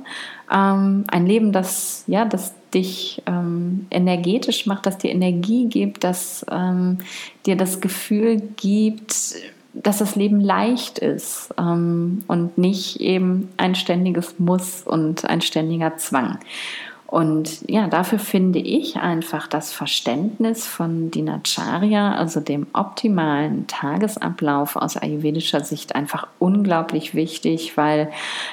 ähm, 0.50 1.04
ein 1.08 1.26
Leben, 1.26 1.52
das, 1.52 2.04
ja, 2.06 2.24
das 2.24 2.54
dich 2.74 3.22
ähm, 3.26 3.86
energetisch 3.90 4.66
macht, 4.66 4.86
das 4.86 4.98
dir 4.98 5.10
Energie 5.10 5.66
gibt, 5.66 6.04
das 6.04 6.44
ähm, 6.50 6.98
dir 7.46 7.56
das 7.56 7.80
Gefühl 7.80 8.42
gibt, 8.56 9.36
dass 9.72 9.98
das 9.98 10.16
Leben 10.16 10.40
leicht 10.40 10.98
ist 10.98 11.52
ähm, 11.58 12.24
und 12.28 12.58
nicht 12.58 13.00
eben 13.00 13.48
ein 13.56 13.74
ständiges 13.74 14.38
Muss 14.38 14.82
und 14.82 15.24
ein 15.24 15.40
ständiger 15.40 15.96
Zwang. 15.96 16.38
Und 17.14 17.70
ja, 17.70 17.86
dafür 17.86 18.18
finde 18.18 18.58
ich 18.58 18.96
einfach 18.96 19.46
das 19.46 19.72
Verständnis 19.72 20.66
von 20.66 21.12
Dinacharya, 21.12 22.16
also 22.16 22.40
dem 22.40 22.66
optimalen 22.72 23.68
Tagesablauf 23.68 24.74
aus 24.74 24.96
ayurvedischer 24.96 25.60
Sicht 25.60 25.94
einfach 25.94 26.26
unglaublich 26.40 27.14
wichtig, 27.14 27.76
weil 27.76 28.10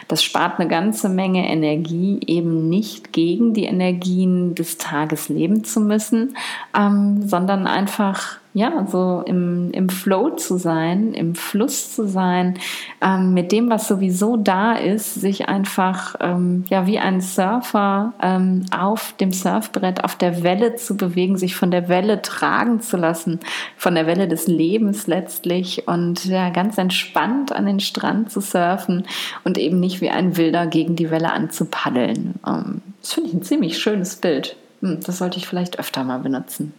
das 0.07 0.21
spart 0.21 0.59
eine 0.59 0.69
ganze 0.69 1.09
Menge 1.09 1.49
Energie, 1.49 2.19
eben 2.27 2.69
nicht 2.69 3.13
gegen 3.13 3.55
die 3.55 3.65
Energien 3.65 4.53
des 4.53 4.77
Tages 4.77 5.27
leben 5.27 5.63
zu 5.63 5.79
müssen, 5.79 6.37
ähm, 6.77 7.27
sondern 7.27 7.65
einfach 7.65 8.40
ja, 8.53 8.85
so 8.85 9.23
im, 9.25 9.71
im 9.71 9.87
Flow 9.87 10.31
zu 10.31 10.57
sein, 10.57 11.13
im 11.13 11.35
Fluss 11.35 11.95
zu 11.95 12.05
sein, 12.07 12.59
ähm, 13.01 13.33
mit 13.33 13.51
dem, 13.53 13.69
was 13.69 13.87
sowieso 13.87 14.35
da 14.35 14.73
ist, 14.73 15.15
sich 15.15 15.47
einfach 15.47 16.15
ähm, 16.19 16.65
ja 16.69 16.85
wie 16.85 16.99
ein 16.99 17.21
Surfer 17.21 18.13
ähm, 18.21 18.65
auf 18.77 19.13
dem 19.19 19.31
Surfbrett, 19.31 20.03
auf 20.03 20.15
der 20.15 20.43
Welle 20.43 20.75
zu 20.75 20.97
bewegen, 20.97 21.37
sich 21.37 21.55
von 21.55 21.71
der 21.71 21.87
Welle 21.87 22.21
tragen 22.21 22.81
zu 22.81 22.97
lassen, 22.97 23.39
von 23.77 23.95
der 23.95 24.05
Welle 24.05 24.27
des 24.27 24.47
Lebens 24.47 25.07
letztlich 25.07 25.87
und 25.87 26.25
ja 26.25 26.49
ganz 26.49 26.77
entspannt 26.77 27.53
an 27.53 27.65
den 27.65 27.79
Strand 27.79 28.31
zu 28.31 28.41
surfen 28.41 29.05
und 29.45 29.57
eben 29.57 29.79
nicht 29.79 30.01
wie 30.01 30.09
ein 30.09 30.35
Wilder 30.35 30.67
gegen 30.67 30.97
die 30.97 31.09
Welle 31.09 31.31
anzupaddeln. 31.31 32.35
Ähm, 32.45 32.81
das 33.01 33.13
finde 33.13 33.29
ich 33.29 33.35
ein 33.35 33.43
ziemlich 33.43 33.79
schönes 33.79 34.17
Bild. 34.17 34.57
Hm, 34.81 34.99
das 35.05 35.19
sollte 35.19 35.37
ich 35.37 35.47
vielleicht 35.47 35.79
öfter 35.79 36.03
mal 36.03 36.19
benutzen. 36.19 36.73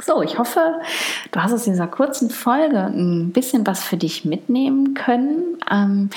So, 0.00 0.22
ich 0.22 0.38
hoffe, 0.38 0.80
du 1.32 1.42
hast 1.42 1.52
aus 1.52 1.64
dieser 1.64 1.88
kurzen 1.88 2.30
Folge 2.30 2.78
ein 2.78 3.32
bisschen 3.32 3.66
was 3.66 3.82
für 3.82 3.96
dich 3.96 4.24
mitnehmen 4.24 4.94
können. 4.94 5.58
Ähm, 5.70 6.10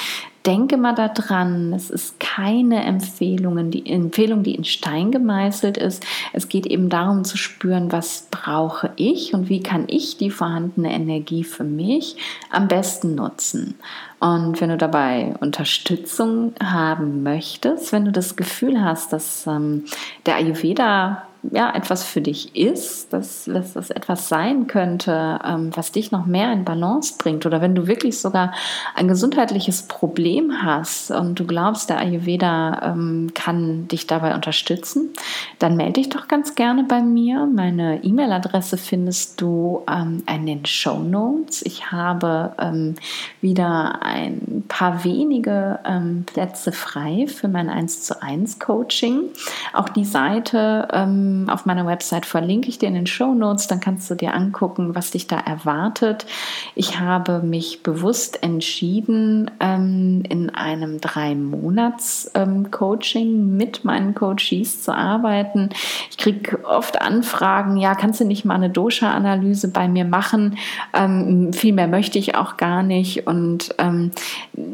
denke 0.46 0.78
mal 0.78 0.94
daran, 0.94 1.74
es 1.74 1.90
ist 1.90 2.20
keine 2.20 2.84
Empfehlung 2.84 3.72
die, 3.72 3.86
Empfehlung, 3.90 4.44
die 4.44 4.56
in 4.56 4.64
Stein 4.64 5.12
gemeißelt 5.12 5.78
ist. 5.78 6.04
Es 6.34 6.50
geht 6.50 6.66
eben 6.66 6.90
darum 6.90 7.24
zu 7.24 7.38
spüren, 7.38 7.92
was 7.92 8.28
brauche 8.32 8.92
ich 8.96 9.34
und 9.34 9.50
wie 9.50 9.62
kann 9.62 9.86
ich 9.88 10.18
die 10.18 10.32
vorhandene 10.32 10.92
Energie 10.92 11.44
für 11.44 11.64
mich 11.64 12.18
am 12.50 12.68
besten 12.68 13.16
nutzen. 13.16 13.76
Und 14.20 14.62
wenn 14.62 14.70
du 14.70 14.78
dabei 14.78 15.34
Unterstützung 15.40 16.54
haben 16.64 17.24
möchtest, 17.24 17.92
wenn 17.92 18.06
du 18.06 18.12
das 18.12 18.36
Gefühl 18.36 18.84
hast, 18.84 19.14
dass 19.14 19.46
ähm, 19.48 19.86
der 20.26 20.36
Ayurveda 20.36 21.24
ja, 21.50 21.74
etwas 21.74 22.04
für 22.04 22.22
dich 22.22 22.56
ist, 22.56 23.12
dass, 23.14 23.46
dass 23.46 23.74
das 23.74 23.90
etwas 23.90 24.30
sein 24.30 24.68
könnte, 24.68 25.40
ähm, 25.44 25.72
was 25.76 25.92
dich 25.92 26.12
noch 26.12 26.28
mehr 26.28 26.52
in 26.54 26.64
Balance 26.64 27.16
bringt. 27.18 27.46
Oder 27.48 27.62
wenn 27.62 27.74
du 27.74 27.88
wirklich 27.88 28.20
sogar 28.20 28.54
ein 28.94 29.08
gesundheitliches 29.08 29.84
Problem 29.84 30.62
hast 30.62 31.10
und 31.10 31.40
du 31.40 31.46
glaubst, 31.46 31.90
der 31.90 31.98
Ayurveda 31.98 32.94
ähm, 32.94 33.32
kann 33.34 33.88
dich 33.88 34.06
dabei 34.06 34.36
unterstützen, 34.36 35.10
dann 35.58 35.76
melde 35.76 35.94
dich 35.94 36.10
doch 36.10 36.28
ganz 36.28 36.54
gerne 36.54 36.84
bei 36.84 37.02
mir. 37.02 37.48
Meine 37.52 38.04
E-Mail-Adresse 38.04 38.78
findest 38.78 39.42
du 39.42 39.82
ähm, 39.90 40.24
in 40.32 40.46
den 40.46 40.66
Show 40.66 41.00
Notes. 41.00 41.64
Ich 41.64 41.92
habe 41.92 42.54
ähm, 42.60 42.96
wieder 43.42 44.04
ein 44.04 44.64
paar 44.68 45.04
wenige 45.04 45.80
ähm, 45.86 46.24
Plätze 46.28 46.72
frei 46.72 47.26
für 47.28 47.48
mein 47.48 47.70
1 47.70 48.04
zu 48.04 48.22
1 48.22 48.60
Coaching. 48.60 49.24
Auch 49.74 49.90
die 49.90 50.06
Seite 50.06 50.88
ähm, 50.92 51.31
auf 51.50 51.66
meiner 51.66 51.86
Website 51.86 52.26
verlinke 52.26 52.70
ich 52.70 52.80
dir 52.80 52.88
in 52.88 52.96
den 52.96 53.08
Show 53.08 53.34
Notes, 53.34 53.68
dann 53.68 53.80
kannst 53.80 54.10
du 54.10 54.16
dir 54.16 54.34
angucken, 54.34 54.96
was 54.96 55.12
dich 55.12 55.28
da 55.28 55.40
erwartet. 55.40 56.26
Ich 56.76 57.00
habe 57.00 57.40
mich 57.40 57.84
bewusst 57.84 58.44
entschieden, 58.44 59.52
ähm, 59.60 60.24
in 60.28 60.50
einem 60.50 61.02
drei 61.02 61.36
Monats 61.36 62.32
ähm, 62.34 62.72
Coaching 62.72 63.56
mit 63.58 63.86
meinen 63.86 64.16
Coaches 64.16 64.84
zu 64.84 64.94
arbeiten. 64.94 65.70
Kriege 66.22 66.64
oft 66.66 67.02
Anfragen, 67.02 67.78
ja, 67.78 67.96
kannst 67.96 68.20
du 68.20 68.26
nicht 68.26 68.46
mal 68.46 68.54
eine 68.54 68.70
Dosha-Analyse 68.70 69.70
bei 69.70 69.88
mir 69.88 70.06
machen? 70.06 70.58
Ähm, 70.94 71.52
viel 71.52 71.74
mehr 71.74 71.88
möchte 71.88 72.20
ich 72.20 72.36
auch 72.36 72.58
gar 72.58 72.84
nicht. 72.84 73.26
Und 73.26 73.74
ähm, 73.80 74.12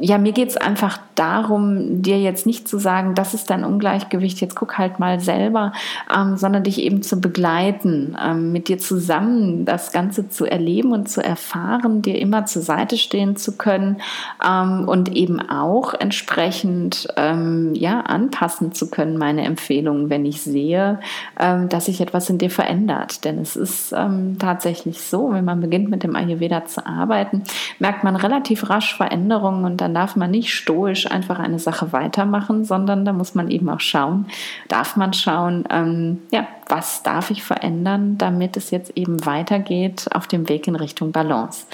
ja, 0.02 0.18
mir 0.18 0.34
geht 0.34 0.50
es 0.50 0.58
einfach 0.58 1.00
darum, 1.16 2.02
dir 2.02 2.20
jetzt 2.20 2.46
nicht 2.46 2.68
zu 2.68 2.78
sagen, 2.78 3.16
das 3.16 3.34
ist 3.34 3.50
dein 3.50 3.64
Ungleichgewicht, 3.64 4.42
jetzt 4.42 4.56
guck 4.56 4.78
halt 4.78 5.00
mal 5.00 5.22
selber, 5.22 5.72
ähm, 6.14 6.36
sondern 6.36 6.64
dich 6.64 6.82
eben 6.82 7.02
zu 7.02 7.22
begleiten, 7.22 8.18
ähm, 8.22 8.52
mit 8.52 8.68
dir 8.68 8.78
zusammen 8.78 9.64
das 9.64 9.94
Ganze 9.94 10.30
zu 10.30 10.46
erleben 10.46 10.92
und 10.92 11.08
zu 11.08 11.24
erfahren, 11.24 12.02
dir 12.02 12.20
immer 12.20 12.46
zur 12.46 12.62
Seite 12.62 12.98
stehen 12.98 13.38
zu 13.38 13.58
können 13.58 14.02
ähm, 14.46 14.86
und 14.88 15.16
eben 15.16 15.40
auch 15.40 15.94
entsprechend 15.94 17.08
ähm, 17.16 17.74
ja, 17.74 18.02
anpassen 18.02 18.74
zu 18.74 18.90
können, 18.90 19.18
meine 19.18 19.46
Empfehlungen, 19.46 20.10
wenn 20.10 20.26
ich 20.26 20.42
sehe, 20.42 21.00
ähm, 21.40 21.70
dass 21.70 21.86
sich 21.86 22.02
etwas 22.02 22.30
in 22.30 22.38
dir 22.38 22.50
verändert. 22.50 23.24
Denn 23.26 23.40
es 23.40 23.56
ist 23.56 23.94
ähm, 23.96 24.38
tatsächlich 24.40 25.02
so, 25.02 25.32
wenn 25.32 25.46
man 25.46 25.62
beginnt 25.62 25.90
mit 25.90 26.04
dem 26.04 26.16
Ayurveda 26.16 26.66
zu 26.66 26.86
arbeiten, 26.86 27.44
merkt 27.80 28.04
man 28.04 28.16
relativ 28.16 28.70
rasch 28.70 28.96
Veränderungen 28.96 29.66
und 29.66 29.82
dann 29.82 29.94
darf 29.94 30.16
man 30.16 30.32
nicht 30.32 30.54
stoisch 30.54 31.10
einfach 31.10 31.40
eine 31.40 31.60
Sache 31.60 31.94
weitermachen, 31.94 32.66
sondern 32.66 33.06
da 33.06 33.14
muss 33.14 33.36
man 33.36 33.50
eben 33.50 33.70
auch 33.70 33.80
schauen, 33.80 34.26
darf 34.68 34.96
man 34.96 35.14
schauen, 35.14 35.64
ähm, 35.70 36.22
ja, 36.32 36.48
was 36.70 37.04
darf 37.04 37.32
ich 37.32 37.44
verändern, 37.44 38.18
damit 38.18 38.58
es 38.58 38.72
jetzt 38.72 38.92
eben 38.96 39.26
weitergeht 39.26 40.08
auf 40.14 40.28
dem 40.28 40.50
Weg 40.50 40.68
in 40.68 40.76
Richtung 40.76 41.12
Balance. 41.12 41.66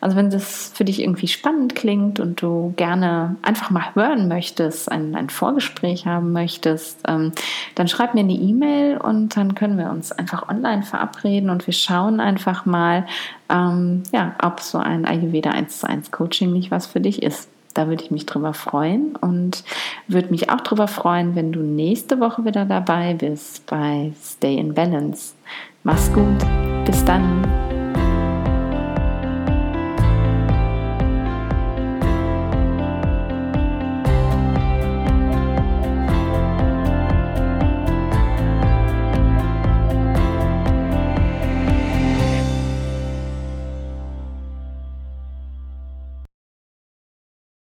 Also 0.00 0.16
wenn 0.16 0.30
das 0.30 0.72
für 0.74 0.84
dich 0.84 1.00
irgendwie 1.00 1.28
spannend 1.28 1.74
klingt 1.74 2.20
und 2.20 2.42
du 2.42 2.72
gerne 2.76 3.36
einfach 3.42 3.70
mal 3.70 3.94
hören 3.94 4.28
möchtest, 4.28 4.90
ein, 4.90 5.14
ein 5.14 5.30
Vorgespräch 5.30 6.06
haben 6.06 6.32
möchtest, 6.32 7.00
ähm, 7.06 7.32
dann 7.74 7.86
schreib 7.86 8.14
mir 8.14 8.20
eine 8.20 8.32
E-Mail 8.32 8.96
und 8.96 9.36
dann 9.36 9.54
können 9.54 9.78
wir 9.78 9.90
uns 9.90 10.10
einfach 10.10 10.48
online 10.48 10.82
verabreden 10.82 11.50
und 11.50 11.66
wir 11.66 11.74
schauen 11.74 12.18
einfach 12.18 12.66
mal, 12.66 13.06
ähm, 13.48 14.02
ja, 14.12 14.34
ob 14.42 14.60
so 14.60 14.78
ein 14.78 15.04
Ayurveda 15.04 15.50
1 15.50 15.80
zu 15.80 15.88
1 15.88 16.10
Coaching 16.10 16.52
nicht 16.52 16.70
was 16.70 16.86
für 16.86 17.00
dich 17.00 17.22
ist. 17.22 17.48
Da 17.74 17.88
würde 17.88 18.02
ich 18.02 18.10
mich 18.10 18.26
drüber 18.26 18.52
freuen 18.52 19.16
und 19.16 19.64
würde 20.08 20.30
mich 20.30 20.50
auch 20.50 20.60
drüber 20.60 20.88
freuen, 20.88 21.34
wenn 21.34 21.52
du 21.52 21.60
nächste 21.60 22.20
Woche 22.20 22.44
wieder 22.44 22.64
dabei 22.64 23.14
bist 23.14 23.66
bei 23.66 24.12
Stay 24.22 24.56
in 24.56 24.74
Balance. 24.74 25.34
Mach's 25.84 26.12
gut. 26.12 26.38
Bis 26.84 27.04
dann. 27.04 27.69